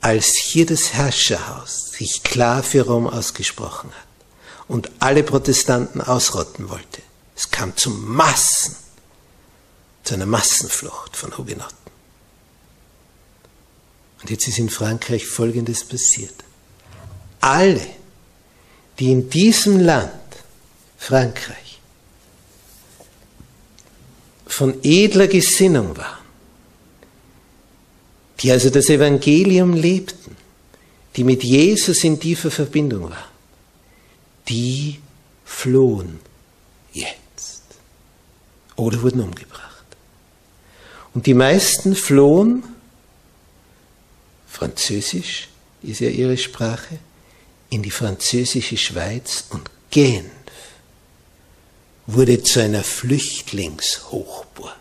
Als 0.00 0.36
hier 0.36 0.66
das 0.66 0.92
Herrscherhaus 0.92 1.92
sich 1.92 2.22
klar 2.22 2.62
für 2.62 2.82
Rom 2.82 3.06
ausgesprochen 3.06 3.90
hat 3.90 4.06
und 4.68 4.90
alle 4.98 5.22
Protestanten 5.22 6.00
ausrotten 6.00 6.68
wollte, 6.68 7.02
es 7.36 7.50
kam 7.50 7.76
zu 7.76 7.90
Massen, 7.90 8.74
zu 10.02 10.14
einer 10.14 10.26
Massenflucht 10.26 11.16
von 11.16 11.36
Hugenotten. 11.36 11.85
Und 14.26 14.30
jetzt 14.32 14.48
ist 14.48 14.58
in 14.58 14.70
Frankreich 14.70 15.24
Folgendes 15.24 15.84
passiert. 15.84 16.34
Alle, 17.38 17.86
die 18.98 19.12
in 19.12 19.30
diesem 19.30 19.78
Land, 19.78 20.10
Frankreich, 20.98 21.78
von 24.48 24.82
edler 24.82 25.28
Gesinnung 25.28 25.96
waren, 25.96 26.24
die 28.40 28.50
also 28.50 28.68
das 28.68 28.88
Evangelium 28.88 29.74
lebten, 29.74 30.36
die 31.14 31.22
mit 31.22 31.44
Jesus 31.44 32.02
in 32.02 32.18
tiefer 32.18 32.50
Verbindung 32.50 33.04
waren, 33.04 33.30
die 34.48 34.98
flohen 35.44 36.18
jetzt 36.92 37.62
oder 38.74 39.00
wurden 39.02 39.20
umgebracht. 39.20 39.86
Und 41.14 41.26
die 41.26 41.34
meisten 41.34 41.94
flohen 41.94 42.64
Französisch 44.56 45.48
ist 45.82 46.00
ja 46.00 46.08
ihre 46.08 46.38
Sprache, 46.38 46.98
in 47.68 47.82
die 47.82 47.90
französische 47.90 48.78
Schweiz 48.78 49.44
und 49.50 49.68
Genf 49.90 50.30
wurde 52.06 52.42
zu 52.42 52.60
einer 52.62 52.82
Flüchtlingshochburg, 52.82 54.72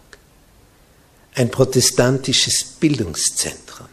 ein 1.33 1.51
protestantisches 1.51 2.63
Bildungszentrum. 2.79 3.87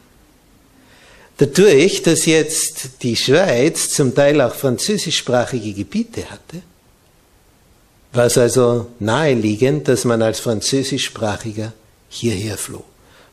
Dadurch, 1.39 2.03
dass 2.03 2.27
jetzt 2.27 3.03
die 3.03 3.17
Schweiz 3.17 3.89
zum 3.91 4.15
Teil 4.15 4.41
auch 4.41 4.55
französischsprachige 4.55 5.73
Gebiete 5.73 6.31
hatte, 6.31 6.63
war 8.13 8.27
es 8.27 8.39
also 8.39 8.87
naheliegend, 9.01 9.89
dass 9.89 10.05
man 10.05 10.23
als 10.23 10.39
französischsprachiger 10.39 11.73
hierher 12.09 12.57
floh. 12.57 12.85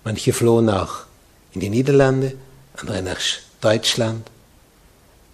Manche 0.03 0.33
flohen 0.33 0.69
auch 0.69 1.08
in 1.53 1.61
die 1.61 1.69
Niederlande, 1.69 2.35
andere 2.75 3.01
nach 3.01 3.19
Deutschland, 3.61 4.29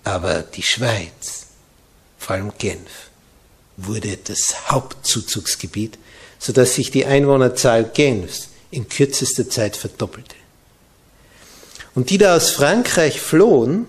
aber 0.03 0.41
die 0.41 0.63
Schweiz, 0.63 1.47
vor 2.17 2.35
allem 2.35 2.53
Genf, 2.57 3.09
wurde 3.77 4.17
das 4.17 4.69
Hauptzuzugsgebiet, 4.69 5.97
sodass 6.39 6.75
sich 6.75 6.91
die 6.91 7.05
Einwohnerzahl 7.05 7.83
Genfs 7.85 8.49
in 8.71 8.87
kürzester 8.87 9.49
Zeit 9.49 9.75
verdoppelte. 9.75 10.35
Und 11.93 12.09
die 12.09 12.17
da 12.17 12.35
aus 12.35 12.51
Frankreich 12.51 13.19
flohen, 13.19 13.85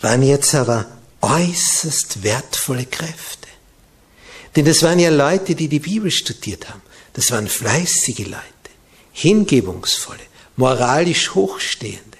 waren 0.00 0.22
jetzt 0.22 0.54
aber 0.54 0.86
äußerst 1.20 2.22
wertvolle 2.22 2.86
Kräfte. 2.86 3.48
Denn 4.56 4.64
das 4.64 4.82
waren 4.82 4.98
ja 4.98 5.10
Leute, 5.10 5.54
die 5.54 5.68
die 5.68 5.80
Bibel 5.80 6.10
studiert 6.10 6.68
haben. 6.68 6.82
Das 7.12 7.30
waren 7.30 7.48
fleißige 7.48 8.26
Leute 8.26 8.59
hingebungsvolle, 9.12 10.20
moralisch 10.56 11.34
hochstehende. 11.34 12.18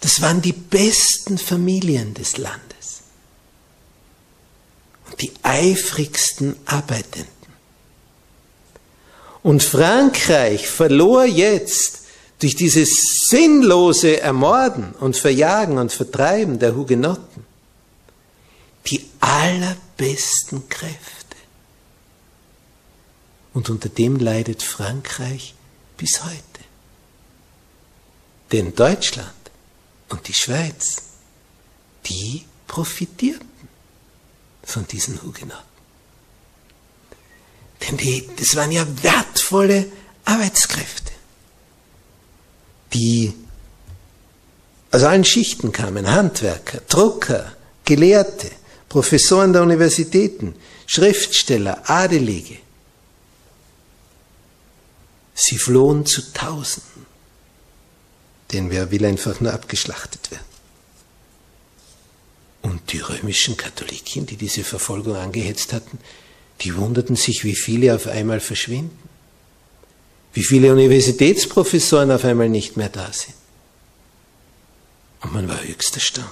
Das 0.00 0.22
waren 0.22 0.40
die 0.40 0.52
besten 0.52 1.38
Familien 1.38 2.14
des 2.14 2.38
Landes 2.38 3.02
und 5.10 5.20
die 5.20 5.32
eifrigsten 5.42 6.56
Arbeitenden. 6.64 7.28
Und 9.42 9.62
Frankreich 9.62 10.68
verlor 10.68 11.24
jetzt 11.24 12.00
durch 12.40 12.56
dieses 12.56 13.26
sinnlose 13.28 14.20
Ermorden 14.20 14.92
und 14.92 15.16
Verjagen 15.16 15.78
und 15.78 15.92
Vertreiben 15.92 16.58
der 16.58 16.74
Hugenotten 16.74 17.44
die 18.86 19.06
allerbesten 19.20 20.68
Kräfte. 20.68 20.96
Und 23.52 23.68
unter 23.68 23.88
dem 23.88 24.16
leidet 24.16 24.62
Frankreich 24.62 25.54
bis 26.00 26.24
heute. 26.24 26.60
Denn 28.50 28.74
Deutschland 28.74 29.30
und 30.08 30.26
die 30.26 30.32
Schweiz, 30.32 31.02
die 32.06 32.46
profitierten 32.66 33.68
von 34.62 34.86
diesen 34.86 35.22
Hugenotten. 35.22 35.70
Denn 37.82 37.98
die, 37.98 38.28
das 38.36 38.56
waren 38.56 38.72
ja 38.72 38.86
wertvolle 39.02 39.92
Arbeitskräfte, 40.24 41.12
die 42.94 43.34
aus 44.92 45.02
allen 45.02 45.24
Schichten 45.24 45.70
kamen, 45.70 46.10
Handwerker, 46.10 46.80
Drucker, 46.88 47.52
Gelehrte, 47.84 48.50
Professoren 48.88 49.52
der 49.52 49.62
Universitäten, 49.62 50.54
Schriftsteller, 50.86 51.88
Adelige, 51.88 52.56
Sie 55.42 55.56
flohen 55.56 56.04
zu 56.04 56.32
Tausenden, 56.32 57.06
denn 58.52 58.70
wer 58.70 58.90
will 58.90 59.04
einfach 59.04 59.40
nur 59.40 59.54
abgeschlachtet 59.54 60.30
werden? 60.30 60.44
Und 62.62 62.92
die 62.92 63.00
römischen 63.00 63.56
Katholiken, 63.56 64.26
die 64.26 64.36
diese 64.36 64.64
Verfolgung 64.64 65.16
angehetzt 65.16 65.72
hatten, 65.72 65.98
Die 66.62 66.76
wunderten 66.76 67.16
sich, 67.16 67.44
wie 67.44 67.54
viele 67.54 67.94
auf 67.94 68.06
einmal 68.06 68.40
verschwinden, 68.40 68.98
wie 70.34 70.44
viele 70.44 70.72
Universitätsprofessoren 70.72 72.10
auf 72.10 72.24
einmal 72.24 72.48
nicht 72.48 72.76
mehr 72.76 72.90
da 72.90 73.10
sind. 73.12 73.34
Und 75.22 75.32
man 75.32 75.48
war 75.48 75.62
höchst 75.62 75.94
erstaunt. 75.94 76.28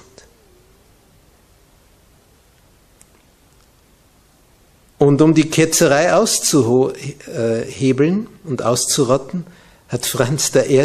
Und 4.98 5.22
um 5.22 5.34
die 5.34 5.48
Ketzerei 5.48 6.12
auszuhebeln 6.12 8.26
und 8.44 8.62
auszurotten, 8.62 9.46
hat 9.88 10.06
Franz 10.06 10.50
I. 10.54 10.84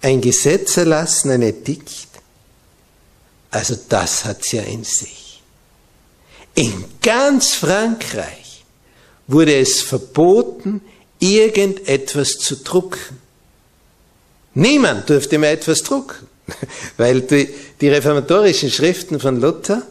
ein 0.00 0.20
Gesetz 0.20 0.76
erlassen, 0.76 1.32
ein 1.32 1.42
Edikt. 1.42 2.06
Also 3.50 3.76
das 3.88 4.24
hat's 4.24 4.52
ja 4.52 4.62
in 4.62 4.84
sich. 4.84 5.42
In 6.54 6.84
ganz 7.02 7.54
Frankreich 7.54 8.64
wurde 9.26 9.56
es 9.56 9.82
verboten, 9.82 10.80
irgendetwas 11.18 12.38
zu 12.38 12.56
drucken. 12.56 13.18
Niemand 14.54 15.10
durfte 15.10 15.38
mehr 15.38 15.52
etwas 15.52 15.82
drucken, 15.82 16.26
weil 16.96 17.22
die, 17.22 17.48
die 17.80 17.88
reformatorischen 17.88 18.70
Schriften 18.70 19.20
von 19.20 19.40
Luther 19.40 19.82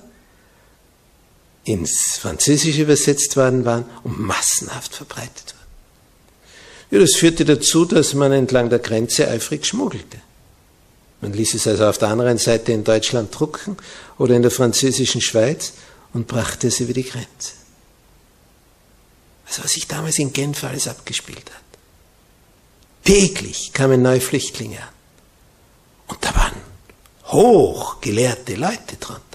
ins 1.64 2.18
Französische 2.18 2.82
übersetzt 2.82 3.36
worden 3.38 3.66
waren 3.66 3.86
und 4.04 4.20
massenhaft 4.20 4.96
verbreitet 4.96 5.54
wurden. 5.54 5.60
Ja, 6.92 7.00
das 7.00 7.16
führte 7.16 7.46
dazu, 7.46 7.86
dass 7.86 8.14
man 8.14 8.32
entlang 8.32 8.70
der 8.70 8.80
Grenze 8.80 9.28
eifrig 9.28 9.66
schmuggelte. 9.66 10.20
Man 11.22 11.34
ließ 11.34 11.54
es 11.54 11.68
also 11.68 11.86
auf 11.88 11.98
der 11.98 12.10
anderen 12.10 12.38
Seite 12.38 12.72
in 12.72 12.84
Deutschland 12.84 13.38
drucken 13.38 13.78
oder 14.18 14.36
in 14.36 14.42
der 14.42 14.52
französischen 14.52 15.22
Schweiz 15.22 15.74
und 16.14 16.28
brachte 16.28 16.68
es 16.68 16.80
über 16.80 16.94
die 16.94 17.04
Grenze. 17.04 17.54
Also 19.48 19.64
was 19.64 19.74
sich 19.74 19.88
damals 19.88 20.18
in 20.20 20.32
Genf 20.32 20.64
alles 20.64 20.88
abgespielt 20.88 21.50
hat. 21.50 21.64
Täglich 23.04 23.74
kamen 23.74 24.02
neue 24.02 24.22
Flüchtlinge 24.22 24.78
an. 24.78 24.94
Und 26.08 26.24
da 26.24 26.36
waren 26.36 26.54
hochgelehrte 27.26 28.56
Leute 28.56 28.96
drunter. 29.00 29.29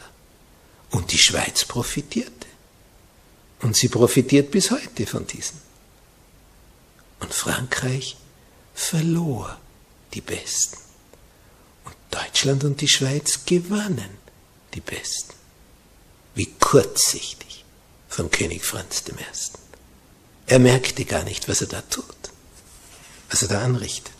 Und 0.94 1.10
die 1.10 1.18
Schweiz 1.18 1.64
profitierte. 1.64 2.46
Und 3.62 3.76
sie 3.76 3.88
profitiert 3.88 4.52
bis 4.52 4.70
heute 4.70 5.06
von 5.06 5.26
diesen. 5.26 5.60
Und 7.18 7.34
Frankreich 7.34 8.16
verlor 8.74 9.58
die 10.12 10.20
Besten. 10.20 10.76
Und 11.84 11.96
Deutschland 12.12 12.62
und 12.62 12.80
die 12.80 12.86
Schweiz 12.86 13.44
gewannen 13.44 14.18
die 14.74 14.80
Besten. 14.80 15.34
Wie 16.36 16.54
kurzsichtig 16.60 17.64
von 18.08 18.30
König 18.30 18.64
Franz 18.64 19.02
I. 19.08 19.14
Er 20.46 20.60
merkte 20.60 21.04
gar 21.04 21.24
nicht, 21.24 21.48
was 21.48 21.60
er 21.60 21.66
da 21.66 21.80
tut, 21.82 22.06
was 23.30 23.42
er 23.42 23.48
da 23.48 23.64
anrichtet. 23.64 24.13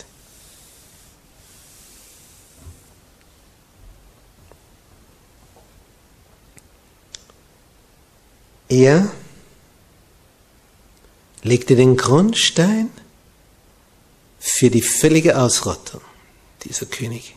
Er 8.69 9.11
legte 11.43 11.77
den 11.77 11.97
Grundstein 11.97 12.91
für 14.39 14.71
die 14.71 14.83
völlige 14.83 15.39
Ausrottung 15.39 16.01
dieser 16.65 16.87
Könige, 16.87 17.33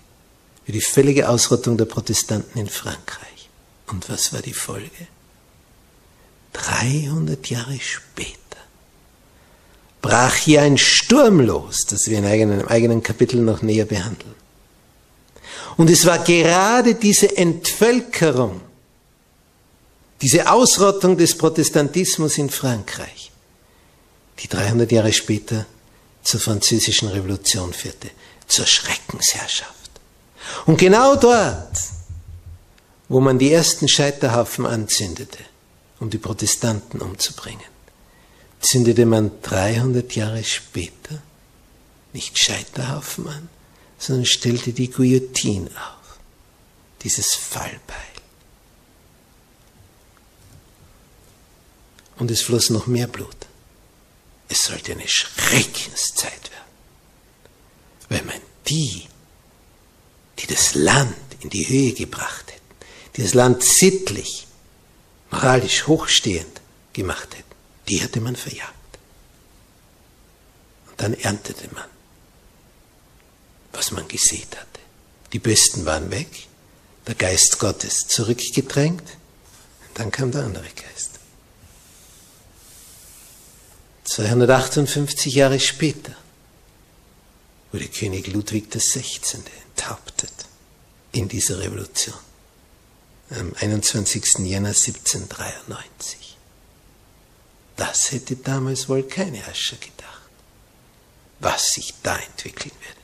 für 0.66 0.72
die 0.72 0.82
völlige 0.82 1.30
Ausrottung 1.30 1.78
der 1.78 1.86
Protestanten 1.86 2.60
in 2.60 2.70
Frankreich. 2.70 3.50
Und 3.88 4.10
was 4.10 4.34
war 4.34 4.42
die 4.42 4.54
Folge? 4.54 5.08
300 6.54 7.50
Jahre 7.50 7.80
später 7.80 8.38
brach 10.02 10.36
hier 10.36 10.62
ein 10.62 10.78
Sturm 10.78 11.42
los, 11.42 11.86
das 11.86 12.08
wir 12.08 12.20
in 12.20 12.26
einem 12.26 12.68
eigenen 12.68 13.04
Kapitel 13.04 13.42
noch 13.42 13.62
näher 13.62 13.86
behandeln. 13.86 14.36
Und 15.76 15.90
es 15.90 16.06
war 16.06 16.20
gerade 16.20 16.96
diese 16.96 17.36
Entvölkerung 17.38 18.62
diese 20.22 20.52
Ausrottung 20.52 21.18
des 21.18 21.38
Protestantismus 21.38 22.38
in 22.38 22.50
Frankreich, 22.50 23.32
die 24.40 24.48
300 24.48 24.92
Jahre 24.92 25.14
später 25.14 25.66
zur 26.24 26.40
französischen 26.40 27.10
Revolution 27.10 27.74
führte, 27.74 28.10
zur 28.48 28.66
Schreckensherrschaft. 28.66 29.74
Und 30.66 30.78
genau 30.78 31.16
dort, 31.16 31.78
wo 33.10 33.20
man 33.20 33.40
die 33.40 33.52
ersten 33.52 33.88
Scheiterhaufen 33.88 34.66
anzündete, 34.66 35.40
um 36.00 36.10
die 36.10 36.18
Protestanten 36.18 37.02
umzubringen, 37.02 37.78
zündete 38.60 39.06
man 39.06 39.32
300 39.42 40.16
Jahre 40.16 40.44
später 40.44 41.22
nicht 42.14 42.38
Scheiterhaufen 42.38 43.28
an, 43.28 43.50
sondern 44.00 44.26
stellte 44.26 44.74
die 44.74 44.90
Guillotine 44.90 45.70
auf, 45.70 46.20
dieses 47.04 47.34
Fallbeil. 47.34 48.17
Und 52.18 52.32
es 52.32 52.42
floss 52.42 52.70
noch 52.70 52.88
mehr 52.88 53.08
Blut. 53.08 53.36
Es 54.50 54.66
sollte 54.66 54.94
eine 54.94 55.08
Schreckenszeit 55.08 56.52
werden. 56.52 56.64
Weil 58.10 58.24
man 58.24 58.42
die, 58.68 59.08
die 60.40 60.48
das 60.48 60.76
Land 60.76 61.16
in 61.42 61.50
die 61.50 61.68
Höhe 61.68 61.94
gebracht 61.94 62.52
hätten, 62.52 62.86
die 63.16 63.24
das 63.24 63.34
Land 63.34 63.64
sittlich, 63.64 64.48
moralisch 65.32 65.88
hochstehend 65.88 66.62
gemacht 66.94 67.36
hätten, 67.36 67.56
die 67.88 67.98
hätte 67.98 68.22
man 68.22 68.36
verjagt. 68.36 68.74
Und 70.90 71.02
dann 71.02 71.14
erntete 71.14 71.68
man, 71.74 71.86
was 73.74 73.92
man 73.92 74.08
gesät 74.08 74.56
hatte. 74.58 74.80
Die 75.34 75.40
Besten 75.40 75.86
waren 75.86 76.10
weg, 76.10 76.48
der 77.06 77.16
Geist 77.16 77.60
Gottes 77.60 78.08
zurückgedrängt, 78.08 79.02
und 79.02 80.00
dann 80.00 80.12
kam 80.12 80.32
der 80.32 80.44
andere 80.44 80.70
Geist. 80.70 81.17
258 84.08 85.36
Jahre 85.36 85.60
später 85.60 86.16
wurde 87.72 87.88
König 87.88 88.28
Ludwig 88.28 88.72
XVI. 88.72 89.04
enthauptet 89.76 90.32
in 91.12 91.28
dieser 91.28 91.60
Revolution 91.60 92.16
am 93.32 93.52
21. 93.60 94.40
Jänner 94.40 94.70
1793. 94.70 96.38
Das 97.76 98.12
hätte 98.14 98.38
damals 98.38 98.88
wohl 98.88 99.04
keine 99.04 99.38
Herrscher 99.38 99.76
gedacht, 99.76 100.32
was 101.42 101.74
sich 101.74 101.94
da 102.02 102.18
entwickeln 102.18 102.72
würde. 102.72 102.98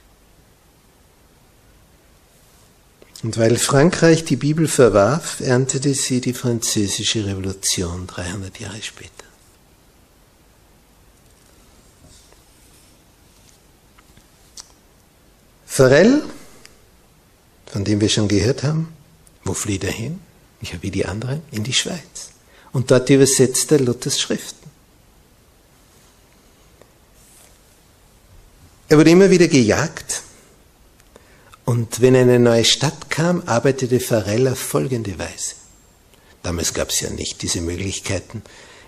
Und 3.24 3.38
weil 3.38 3.58
Frankreich 3.58 4.24
die 4.24 4.38
Bibel 4.38 4.70
verwarf, 4.70 5.42
erntete 5.42 5.94
sie 5.94 6.22
die 6.22 6.34
französische 6.34 7.26
Revolution 7.26 8.08
300 8.08 8.60
Jahre 8.60 8.82
später. 8.82 9.23
Farel, 15.76 16.22
von 17.66 17.84
dem 17.84 18.00
wir 18.00 18.08
schon 18.08 18.28
gehört 18.28 18.62
haben, 18.62 18.94
wo 19.44 19.56
flieht 19.56 19.84
er 19.84 19.92
hin? 19.92 20.20
Ja, 20.62 20.74
wie 20.82 20.92
die 20.92 21.08
anderen, 21.08 21.42
in 21.50 21.64
die 21.64 21.74
Schweiz. 21.74 22.30
Und 22.74 22.92
dort 22.92 23.10
übersetzt 23.10 23.72
er 23.72 23.80
Luthers 23.80 24.22
Schriften. 24.22 24.70
Er 28.88 29.00
wurde 29.00 29.10
immer 29.10 29.32
wieder 29.32 29.48
gejagt. 29.48 30.22
Und 31.66 32.02
wenn 32.02 32.16
eine 32.18 32.38
neue 32.38 32.66
Stadt 32.66 33.10
kam, 33.10 33.42
arbeitete 33.48 34.00
Farel 34.00 34.50
auf 34.50 34.60
folgende 34.60 35.18
Weise. 35.18 35.56
Damals 36.44 36.76
gab 36.76 36.90
es 36.90 37.00
ja 37.00 37.10
nicht 37.10 37.42
diese 37.42 37.62
Möglichkeiten, 37.62 38.44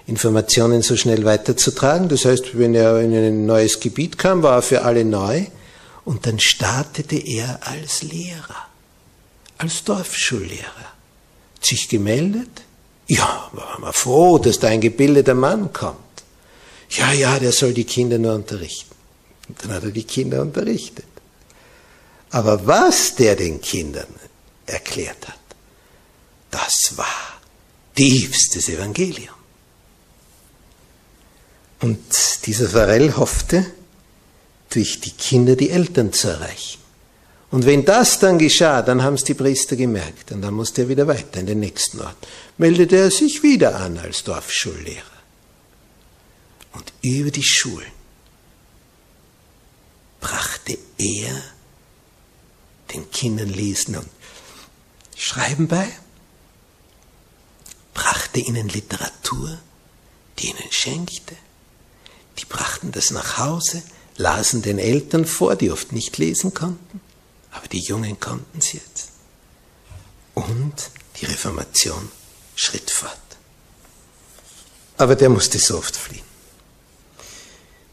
Informationen 0.06 0.84
so 0.84 0.96
schnell 0.96 1.26
weiterzutragen. 1.26 2.10
Das 2.10 2.26
heißt, 2.26 2.60
wenn 2.60 2.76
er 2.76 3.02
in 3.02 3.12
ein 3.12 3.48
neues 3.48 3.80
Gebiet 3.80 4.20
kam, 4.20 4.44
war 4.44 4.58
er 4.58 4.62
für 4.62 4.84
alle 4.84 5.04
neu. 5.04 5.48
Und 6.06 6.28
dann 6.28 6.40
startete 6.40 7.18
er 7.18 7.68
als 7.68 8.04
Lehrer, 8.04 8.68
als 9.58 9.84
Dorfschullehrer. 9.84 10.94
Sich 11.60 11.90
gemeldet? 11.90 12.62
Ja, 13.08 13.50
war 13.52 13.80
mal 13.80 13.92
froh, 13.92 14.38
dass 14.38 14.60
da 14.60 14.68
ein 14.68 14.82
gebildeter 14.82 15.34
Mann 15.34 15.74
kommt. 15.74 15.98
Ja, 16.92 17.12
ja, 17.12 17.40
der 17.40 17.52
soll 17.52 17.74
die 17.74 17.84
Kinder 17.84 18.20
nur 18.20 18.36
unterrichten. 18.36 18.96
Und 19.48 19.64
dann 19.64 19.74
hat 19.74 19.84
er 19.84 19.92
die 19.92 20.04
Kinder 20.04 20.42
unterrichtet. 20.42 21.06
Aber 22.30 22.66
was 22.68 23.16
der 23.16 23.36
den 23.36 23.62
Kindern 23.62 24.08
erklärt 24.66 25.28
hat, 25.28 25.40
das 26.52 26.94
war 26.96 27.40
tiefstes 27.96 28.70
Evangelium. 28.70 29.34
Und 31.82 32.00
dieser 32.46 32.70
Farel 32.70 33.16
hoffte, 33.18 33.66
durch 34.76 35.00
die 35.00 35.12
Kinder 35.12 35.56
die 35.56 35.70
Eltern 35.70 36.12
zu 36.12 36.28
erreichen. 36.28 36.82
Und 37.52 37.66
wenn 37.66 37.86
das 37.86 38.20
dann 38.20 38.38
geschah, 38.38 38.82
dann 38.82 39.02
haben 39.02 39.14
es 39.14 39.24
die 39.24 39.34
Priester 39.34 39.78
gemerkt 39.78 40.32
und 40.34 40.42
dann 40.42 40.54
musste 40.54 40.82
er 40.82 40.90
wieder 40.90 41.08
weiter 41.08 41.40
in 41.40 41.46
den 41.46 41.62
nächsten 41.62 42.02
Ort. 42.02 42.18
Meldete 42.58 42.98
er 42.98 43.12
sich 43.12 43.44
wieder 43.44 43.78
an 43.78 43.98
als 43.98 44.24
Dorfschullehrer. 44.24 45.04
Und 46.74 46.92
über 47.02 47.32
die 47.32 47.44
Schulen 47.44 47.92
brachte 50.20 50.78
er 50.98 51.42
den 52.94 53.10
Kindern 53.12 53.50
Lesen 53.50 53.96
und 53.96 54.10
Schreiben 55.16 55.70
bei, 55.70 55.88
brachte 57.94 58.42
ihnen 58.42 58.68
Literatur, 58.68 59.58
die 60.38 60.48
ihnen 60.48 60.72
schenkte. 60.72 61.38
Die 62.38 62.46
brachten 62.46 62.92
das 62.92 63.12
nach 63.12 63.38
Hause, 63.38 63.82
lasen 64.18 64.62
den 64.62 64.80
Eltern 64.80 65.26
vor, 65.26 65.56
die 65.56 65.72
oft 65.72 65.92
nicht 65.92 66.18
lesen 66.18 66.54
konnten, 66.54 67.02
aber 67.52 67.68
die 67.68 67.80
Jungen 67.80 68.20
konnten 68.20 68.60
es 68.60 68.74
jetzt. 68.74 69.10
Und 70.34 70.74
die 71.20 71.26
Reformation 71.26 72.10
schritt 72.56 72.92
fort. 72.92 73.14
Aber 74.98 75.16
der 75.16 75.30
musste 75.30 75.60
so 75.60 75.78
oft 75.78 75.96
fliehen. 75.96 76.24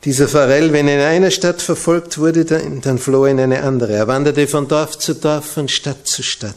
Dieser 0.05 0.27
Pharrell, 0.27 0.73
wenn 0.73 0.89
er 0.89 0.97
in 0.97 1.17
einer 1.17 1.31
Stadt 1.31 1.63
verfolgt 1.63 2.19
wurde, 2.19 2.45
dann, 2.45 2.99
floh 2.99 3.25
er 3.25 3.31
in 3.31 3.41
eine 3.41 3.63
andere. 3.63 3.93
Er 3.93 4.09
wanderte 4.09 4.49
von 4.49 4.67
Dorf 4.67 4.99
zu 4.99 5.15
Dorf, 5.15 5.53
von 5.53 5.69
Stadt 5.69 6.09
zu 6.09 6.25
Stadt. 6.25 6.57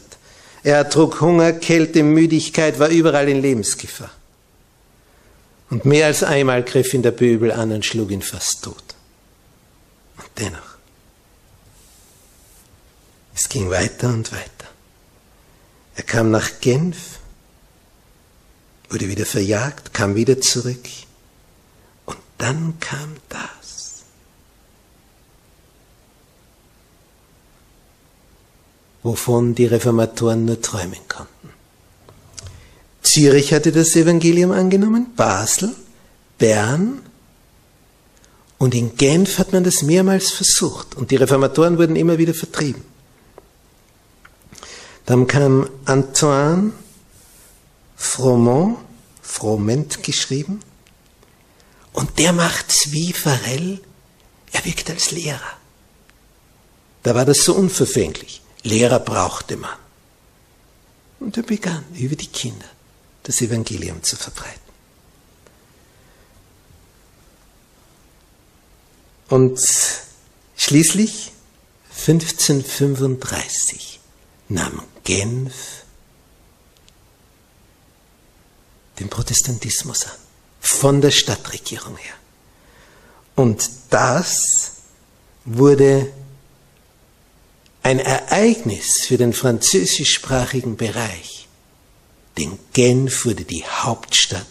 Er 0.64 0.78
ertrug 0.78 1.20
Hunger, 1.20 1.52
Kälte, 1.52 2.02
Müdigkeit, 2.02 2.80
war 2.80 2.88
überall 2.88 3.28
in 3.28 3.40
Lebensgefahr. 3.40 4.10
Und 5.70 5.84
mehr 5.84 6.06
als 6.06 6.24
einmal 6.24 6.64
griff 6.64 6.92
ihn 6.92 7.02
der 7.02 7.12
Böbel 7.12 7.52
an 7.52 7.70
und 7.70 7.84
schlug 7.84 8.10
ihn 8.10 8.22
fast 8.22 8.64
tot. 8.64 8.95
Dennoch, 10.38 10.76
es 13.34 13.48
ging 13.48 13.70
weiter 13.70 14.08
und 14.08 14.32
weiter. 14.32 14.68
Er 15.94 16.02
kam 16.02 16.30
nach 16.30 16.60
Genf, 16.60 17.18
wurde 18.90 19.08
wieder 19.08 19.26
verjagt, 19.26 19.94
kam 19.94 20.14
wieder 20.14 20.40
zurück. 20.40 20.86
Und 22.04 22.18
dann 22.38 22.78
kam 22.80 23.16
das. 23.28 23.46
wovon 29.06 29.54
die 29.54 29.66
Reformatoren 29.66 30.44
nur 30.44 30.60
träumen 30.60 30.98
konnten. 31.08 31.50
Zürich 33.02 33.54
hatte 33.54 33.70
das 33.70 33.94
Evangelium 33.94 34.50
angenommen, 34.50 35.14
Basel, 35.14 35.74
Bern 36.38 37.05
und 38.58 38.74
in 38.74 38.96
Genf 38.96 39.38
hat 39.38 39.52
man 39.52 39.64
das 39.64 39.82
mehrmals 39.82 40.30
versucht 40.30 40.94
und 40.94 41.10
die 41.10 41.16
Reformatoren 41.16 41.78
wurden 41.78 41.96
immer 41.96 42.18
wieder 42.18 42.34
vertrieben. 42.34 42.82
Dann 45.04 45.26
kam 45.26 45.68
Antoine 45.84 46.72
Froment, 47.96 48.76
Froment 49.22 50.02
geschrieben, 50.02 50.60
und 51.92 52.18
der 52.18 52.32
macht's 52.32 52.92
wie 52.92 53.12
Farel, 53.12 53.80
er 54.52 54.64
wirkt 54.64 54.90
als 54.90 55.12
Lehrer. 55.12 55.40
Da 57.02 57.14
war 57.14 57.24
das 57.24 57.44
so 57.44 57.54
unverfänglich. 57.54 58.42
Lehrer 58.62 59.00
brauchte 59.00 59.56
man. 59.56 59.78
Und 61.20 61.36
er 61.36 61.42
begann 61.42 61.84
über 61.94 62.16
die 62.16 62.26
Kinder 62.26 62.66
das 63.22 63.40
Evangelium 63.40 64.02
zu 64.02 64.16
verbreiten. 64.16 64.65
Und 69.28 69.60
schließlich 70.56 71.32
1535 71.90 74.00
nahm 74.48 74.82
Genf 75.04 75.54
den 78.98 79.08
Protestantismus 79.08 80.04
an, 80.04 80.12
von 80.60 81.00
der 81.00 81.10
Stadtregierung 81.10 81.96
her. 81.96 82.14
Und 83.34 83.68
das 83.90 84.72
wurde 85.44 86.12
ein 87.82 88.00
Ereignis 88.00 89.04
für 89.06 89.16
den 89.16 89.32
französischsprachigen 89.32 90.76
Bereich. 90.76 91.48
Denn 92.38 92.58
Genf 92.72 93.24
wurde 93.24 93.44
die 93.44 93.64
Hauptstadt 93.64 94.46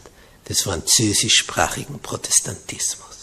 des 0.48 0.62
französischsprachigen 0.62 2.00
Protestantismus. 2.00 3.15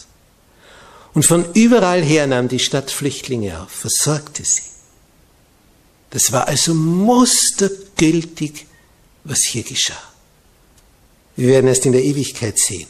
Und 1.13 1.25
von 1.25 1.53
überall 1.53 2.01
her 2.01 2.25
nahm 2.27 2.47
die 2.47 2.59
Stadt 2.59 2.89
Flüchtlinge 2.89 3.61
auf, 3.61 3.71
versorgte 3.71 4.43
sie. 4.43 4.63
Das 6.09 6.31
war 6.31 6.47
also 6.47 6.73
mustergültig, 6.73 8.65
was 9.23 9.45
hier 9.45 9.63
geschah. 9.63 10.01
Wir 11.35 11.49
werden 11.49 11.67
erst 11.67 11.85
in 11.85 11.91
der 11.91 12.03
Ewigkeit 12.03 12.59
sehen, 12.59 12.87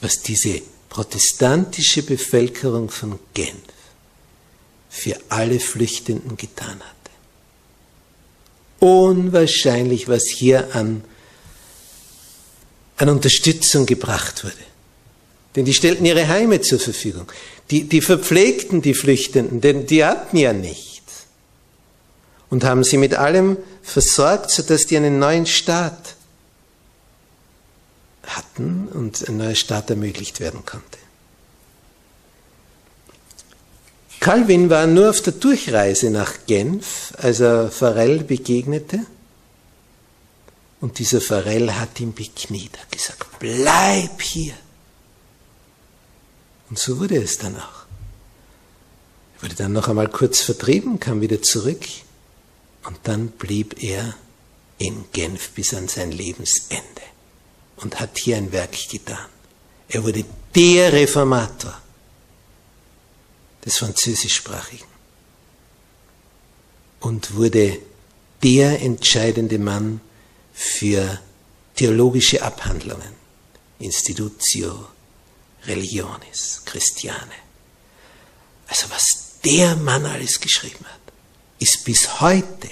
was 0.00 0.22
diese 0.22 0.62
protestantische 0.88 2.02
Bevölkerung 2.02 2.90
von 2.90 3.18
Genf 3.34 3.56
für 4.88 5.16
alle 5.28 5.60
Flüchtenden 5.60 6.36
getan 6.36 6.80
hatte. 6.80 6.94
Unwahrscheinlich, 8.80 10.08
was 10.08 10.28
hier 10.28 10.74
an, 10.74 11.04
an 12.96 13.08
Unterstützung 13.08 13.86
gebracht 13.86 14.44
wurde. 14.44 14.67
Denn 15.58 15.64
die 15.64 15.74
stellten 15.74 16.04
ihre 16.06 16.28
Heime 16.28 16.60
zur 16.60 16.78
Verfügung. 16.78 17.26
Die, 17.72 17.88
die 17.88 18.00
verpflegten 18.00 18.80
die 18.80 18.94
Flüchtenden, 18.94 19.60
denn 19.60 19.88
die 19.88 20.04
hatten 20.04 20.36
ja 20.36 20.52
nichts. 20.52 21.26
Und 22.48 22.62
haben 22.62 22.84
sie 22.84 22.96
mit 22.96 23.16
allem 23.16 23.56
versorgt, 23.82 24.52
sodass 24.52 24.86
die 24.86 24.96
einen 24.96 25.18
neuen 25.18 25.46
Staat 25.46 26.14
hatten 28.22 28.86
und 28.86 29.28
ein 29.28 29.38
neuer 29.38 29.56
Staat 29.56 29.90
ermöglicht 29.90 30.38
werden 30.38 30.64
konnte. 30.64 30.98
Calvin 34.20 34.70
war 34.70 34.86
nur 34.86 35.10
auf 35.10 35.22
der 35.22 35.32
Durchreise 35.32 36.10
nach 36.10 36.46
Genf, 36.46 37.12
als 37.16 37.40
er 37.40 37.72
Farel 37.72 38.22
begegnete. 38.22 39.00
Und 40.80 41.00
dieser 41.00 41.20
Farel 41.20 41.74
hat 41.80 41.98
ihn 41.98 42.14
bekniet, 42.14 42.78
hat 42.78 42.92
gesagt, 42.92 43.26
bleib 43.40 44.22
hier. 44.22 44.54
Und 46.68 46.78
so 46.78 46.98
wurde 46.98 47.16
es 47.16 47.38
dann 47.38 47.56
auch. 47.56 47.86
Er 49.36 49.42
wurde 49.42 49.54
dann 49.54 49.72
noch 49.72 49.88
einmal 49.88 50.08
kurz 50.08 50.40
vertrieben, 50.40 51.00
kam 51.00 51.20
wieder 51.20 51.40
zurück 51.42 51.84
und 52.84 52.98
dann 53.04 53.28
blieb 53.28 53.82
er 53.82 54.14
in 54.78 55.04
Genf 55.12 55.50
bis 55.50 55.74
an 55.74 55.88
sein 55.88 56.12
Lebensende 56.12 57.02
und 57.76 58.00
hat 58.00 58.18
hier 58.18 58.36
ein 58.36 58.52
Werk 58.52 58.72
getan. 58.90 59.26
Er 59.88 60.04
wurde 60.04 60.24
der 60.54 60.92
Reformator 60.92 61.80
des 63.64 63.78
Französischsprachigen 63.78 64.86
und 67.00 67.34
wurde 67.34 67.78
der 68.42 68.82
entscheidende 68.82 69.58
Mann 69.58 70.00
für 70.52 71.18
theologische 71.76 72.42
Abhandlungen, 72.42 73.12
Institutio 73.78 74.88
Religionis 75.68 76.62
Christiane. 76.64 77.38
Also 78.66 78.90
was 78.90 79.38
der 79.44 79.76
Mann 79.76 80.04
alles 80.04 80.40
geschrieben 80.40 80.84
hat, 80.84 81.12
ist 81.58 81.84
bis 81.84 82.20
heute 82.20 82.68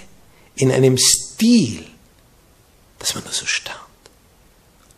in 0.56 0.72
einem 0.72 0.96
Stil, 0.98 1.86
dass 2.98 3.14
man 3.14 3.24
nur 3.24 3.32
so 3.32 3.46
staunt. 3.46 3.76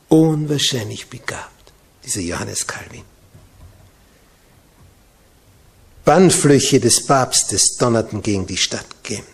Unwahrscheinlich 0.09 1.09
begabt, 1.09 1.73
dieser 2.05 2.21
Johannes 2.21 2.67
Calvin. 2.67 3.05
Bannflüche 6.05 6.81
des 6.81 7.05
Papstes 7.05 7.77
donnerten 7.77 8.23
gegen 8.23 8.47
die 8.47 8.57
Stadt 8.57 8.87
Genf. 9.03 9.27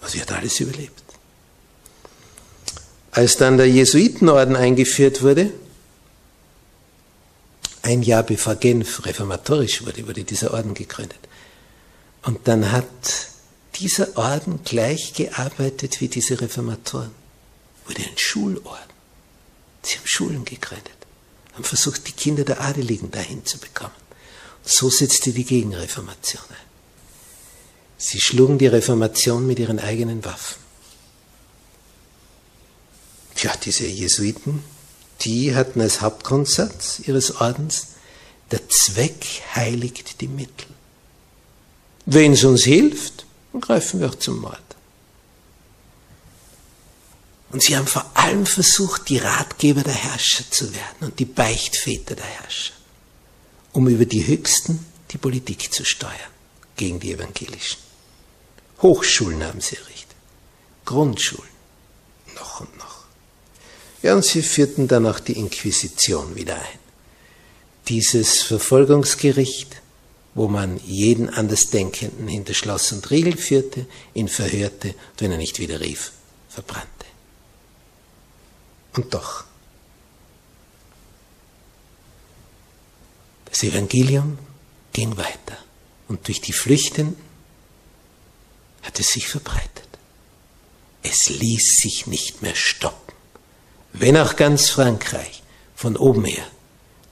Aber 0.00 0.10
sie 0.10 0.20
hat 0.20 0.32
alles 0.32 0.58
überlebt. 0.58 1.02
Als 3.12 3.36
dann 3.36 3.56
der 3.56 3.68
Jesuitenorden 3.68 4.56
eingeführt 4.56 5.22
wurde, 5.22 5.52
ein 7.86 8.02
Jahr 8.02 8.24
bevor 8.24 8.56
Genf 8.56 9.06
reformatorisch 9.06 9.86
wurde, 9.86 10.06
wurde 10.08 10.24
dieser 10.24 10.52
Orden 10.52 10.74
gegründet. 10.74 11.20
Und 12.22 12.48
dann 12.48 12.72
hat 12.72 13.28
dieser 13.76 14.16
Orden 14.16 14.64
gleich 14.64 15.14
gearbeitet 15.14 16.00
wie 16.00 16.08
diese 16.08 16.40
Reformatoren. 16.40 17.12
Wurde 17.86 18.02
ein 18.02 18.18
Schulorden. 18.18 18.90
Sie 19.82 19.96
haben 19.96 20.06
Schulen 20.06 20.44
gegründet, 20.44 20.96
haben 21.54 21.62
versucht, 21.62 22.08
die 22.08 22.12
Kinder 22.12 22.44
der 22.44 22.60
Adeligen 22.60 23.12
dahin 23.12 23.46
zu 23.46 23.58
bekommen. 23.58 23.94
So 24.64 24.90
setzte 24.90 25.32
die 25.32 25.44
Gegenreformation 25.44 26.42
ein. 26.48 26.66
Sie 27.98 28.20
schlugen 28.20 28.58
die 28.58 28.66
Reformation 28.66 29.46
mit 29.46 29.60
ihren 29.60 29.78
eigenen 29.78 30.24
Waffen. 30.24 30.56
Tja, 33.36 33.52
diese 33.64 33.86
Jesuiten, 33.86 34.64
die 35.22 35.54
hatten 35.54 35.80
als 35.80 36.00
Hauptgrundsatz 36.00 37.00
ihres 37.00 37.40
Ordens, 37.40 37.88
der 38.50 38.68
Zweck 38.68 39.24
heiligt 39.54 40.20
die 40.20 40.28
Mittel. 40.28 40.66
Wenn 42.04 42.32
es 42.32 42.44
uns 42.44 42.64
hilft, 42.64 43.24
dann 43.52 43.60
greifen 43.60 44.00
wir 44.00 44.08
auch 44.08 44.14
zum 44.14 44.40
Mord. 44.40 44.60
Und 47.50 47.62
sie 47.62 47.76
haben 47.76 47.86
vor 47.86 48.04
allem 48.14 48.46
versucht, 48.46 49.08
die 49.08 49.18
Ratgeber 49.18 49.82
der 49.82 49.94
Herrscher 49.94 50.44
zu 50.50 50.74
werden 50.74 51.08
und 51.08 51.18
die 51.18 51.24
Beichtväter 51.24 52.14
der 52.14 52.24
Herrscher, 52.24 52.74
um 53.72 53.88
über 53.88 54.04
die 54.04 54.26
Höchsten 54.26 54.84
die 55.10 55.18
Politik 55.18 55.72
zu 55.72 55.84
steuern 55.84 56.12
gegen 56.76 57.00
die 57.00 57.12
Evangelischen. 57.12 57.78
Hochschulen 58.82 59.42
haben 59.42 59.60
sie 59.60 59.76
errichtet, 59.76 60.16
Grundschulen. 60.84 61.55
Ja, 64.06 64.14
und 64.14 64.24
sie 64.24 64.42
führten 64.42 64.86
dann 64.86 65.04
auch 65.04 65.18
die 65.18 65.32
Inquisition 65.32 66.36
wieder 66.36 66.54
ein. 66.54 66.78
Dieses 67.88 68.44
Verfolgungsgericht, 68.44 69.82
wo 70.32 70.46
man 70.46 70.78
jeden 70.86 71.28
Andersdenkenden 71.28 72.28
hinter 72.28 72.54
Schloss 72.54 72.92
und 72.92 73.10
Riegel 73.10 73.36
führte, 73.36 73.84
ihn 74.14 74.28
verhörte 74.28 74.90
und 74.90 75.20
wenn 75.20 75.32
er 75.32 75.38
nicht 75.38 75.58
wieder 75.58 75.80
rief, 75.80 76.12
verbrannte. 76.48 76.86
Und 78.94 79.12
doch, 79.12 79.42
das 83.46 83.64
Evangelium 83.64 84.38
ging 84.92 85.16
weiter 85.16 85.58
und 86.06 86.28
durch 86.28 86.40
die 86.40 86.52
Flüchtenden 86.52 87.16
hat 88.82 89.00
es 89.00 89.08
sich 89.08 89.26
verbreitet. 89.26 89.88
Es 91.02 91.28
ließ 91.28 91.80
sich 91.82 92.06
nicht 92.06 92.42
mehr 92.42 92.54
stoppen. 92.54 93.05
Wenn 93.98 94.16
auch 94.16 94.36
ganz 94.36 94.68
Frankreich 94.68 95.42
von 95.74 95.96
oben 95.96 96.24
her 96.24 96.44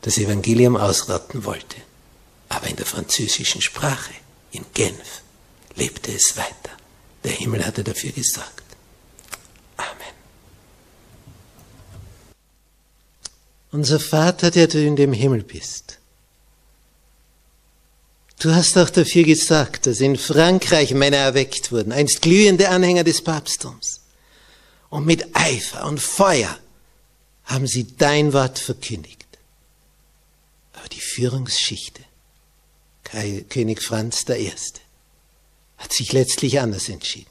das 0.03 0.19
Evangelium 0.19 0.77
ausrotten 0.77 1.45
wollte, 1.45 1.77
aber 2.51 2.69
in 2.69 2.77
der 2.77 2.87
französischen 2.87 3.63
Sprache, 3.63 4.13
in 4.53 4.65
Genf, 4.75 5.23
lebte 5.77 6.13
es 6.13 6.37
weiter. 6.37 6.77
Der 7.25 7.33
Himmel 7.33 7.65
hatte 7.65 7.83
dafür 7.83 8.13
gesorgt. 8.13 8.65
Amen. 9.79 10.15
Unser 13.73 13.99
Vater, 13.99 14.51
der 14.51 14.69
du 14.69 14.85
in 14.85 14.95
dem 14.95 15.15
Himmel 15.15 15.43
bist, 15.43 15.99
Du 18.41 18.55
hast 18.55 18.77
auch 18.77 18.91
dafür 18.91 19.23
gesagt, 19.23 19.87
dass 19.87 20.01
in 20.01 20.19
Frankreich 20.19 20.93
Männer 20.93 21.17
erweckt 21.17 21.73
wurden, 21.73 21.93
einst 21.93 22.21
glühende 22.21 22.69
Anhänger 22.69 23.03
des 23.03 23.23
Papsttums. 23.23 24.03
Und 24.91 25.07
mit 25.07 25.35
Eifer 25.35 25.87
und 25.87 25.99
Feuer 25.99 26.59
haben 27.45 27.67
sie 27.67 27.97
dein 27.97 28.33
Wort 28.33 28.59
verkündigt. 28.59 29.27
Aber 30.73 30.89
die 30.89 31.01
Führungsschichte, 31.01 32.03
König 33.49 33.83
Franz 33.83 34.25
I., 34.29 34.53
hat 35.77 35.93
sich 35.93 36.13
letztlich 36.13 36.61
anders 36.61 36.89
entschieden. 36.89 37.31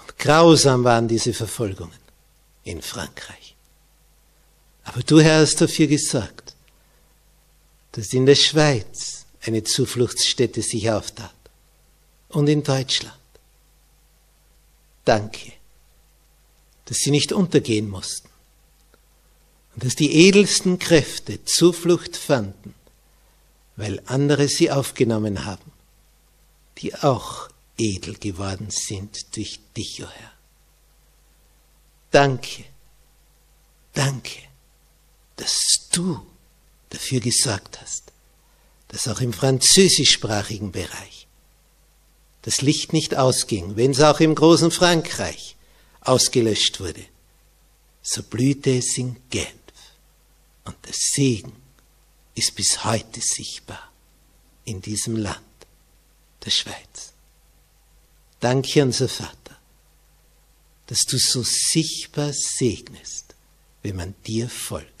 Und 0.00 0.18
grausam 0.18 0.84
waren 0.84 1.08
diese 1.08 1.32
Verfolgungen 1.32 1.98
in 2.64 2.82
Frankreich. 2.82 3.54
Aber 4.84 5.02
du, 5.02 5.20
Herr, 5.20 5.40
hast 5.40 5.60
dafür 5.60 5.86
gesagt, 5.86 6.54
dass 7.92 8.12
in 8.12 8.26
der 8.26 8.34
Schweiz 8.34 9.26
eine 9.42 9.62
Zufluchtsstätte 9.62 10.62
sich 10.62 10.90
auftat 10.90 11.34
und 12.28 12.48
in 12.48 12.62
Deutschland. 12.62 13.14
Danke, 15.04 15.52
dass 16.88 16.98
sie 16.98 17.10
nicht 17.10 17.32
untergehen 17.32 17.90
mussten 17.90 18.30
und 19.74 19.84
dass 19.84 19.94
die 19.94 20.10
edelsten 20.10 20.78
Kräfte 20.78 21.44
Zuflucht 21.44 22.16
fanden, 22.16 22.74
weil 23.76 24.02
andere 24.06 24.48
sie 24.48 24.70
aufgenommen 24.70 25.44
haben, 25.44 25.70
die 26.78 26.94
auch 26.94 27.50
edel 27.76 28.14
geworden 28.14 28.68
sind 28.70 29.36
durch 29.36 29.60
dich, 29.76 30.02
o 30.02 30.06
oh 30.06 30.10
Herr. 30.10 30.32
Danke, 32.10 32.64
danke, 33.92 34.38
dass 35.36 35.88
du 35.92 36.26
dafür 36.88 37.20
gesorgt 37.20 37.82
hast, 37.82 38.12
dass 38.88 39.08
auch 39.08 39.20
im 39.20 39.34
französischsprachigen 39.34 40.72
Bereich 40.72 41.26
das 42.40 42.62
Licht 42.62 42.94
nicht 42.94 43.14
ausging, 43.14 43.76
wenn 43.76 43.90
es 43.90 44.00
auch 44.00 44.20
im 44.20 44.34
großen 44.34 44.70
Frankreich 44.70 45.57
ausgelöscht 46.00 46.80
wurde, 46.80 47.04
so 48.02 48.22
blühte 48.22 48.78
es 48.78 48.96
in 48.98 49.16
Genf 49.30 49.52
und 50.64 50.76
der 50.84 50.94
Segen 50.94 51.56
ist 52.34 52.54
bis 52.54 52.84
heute 52.84 53.20
sichtbar 53.20 53.92
in 54.64 54.80
diesem 54.80 55.16
Land, 55.16 55.44
der 56.44 56.50
Schweiz. 56.50 57.12
Danke, 58.40 58.82
unser 58.82 59.08
Vater, 59.08 59.58
dass 60.86 61.00
du 61.00 61.18
so 61.18 61.42
sichtbar 61.42 62.32
segnest, 62.32 63.34
wenn 63.82 63.96
man 63.96 64.14
dir 64.26 64.48
folgt 64.48 64.97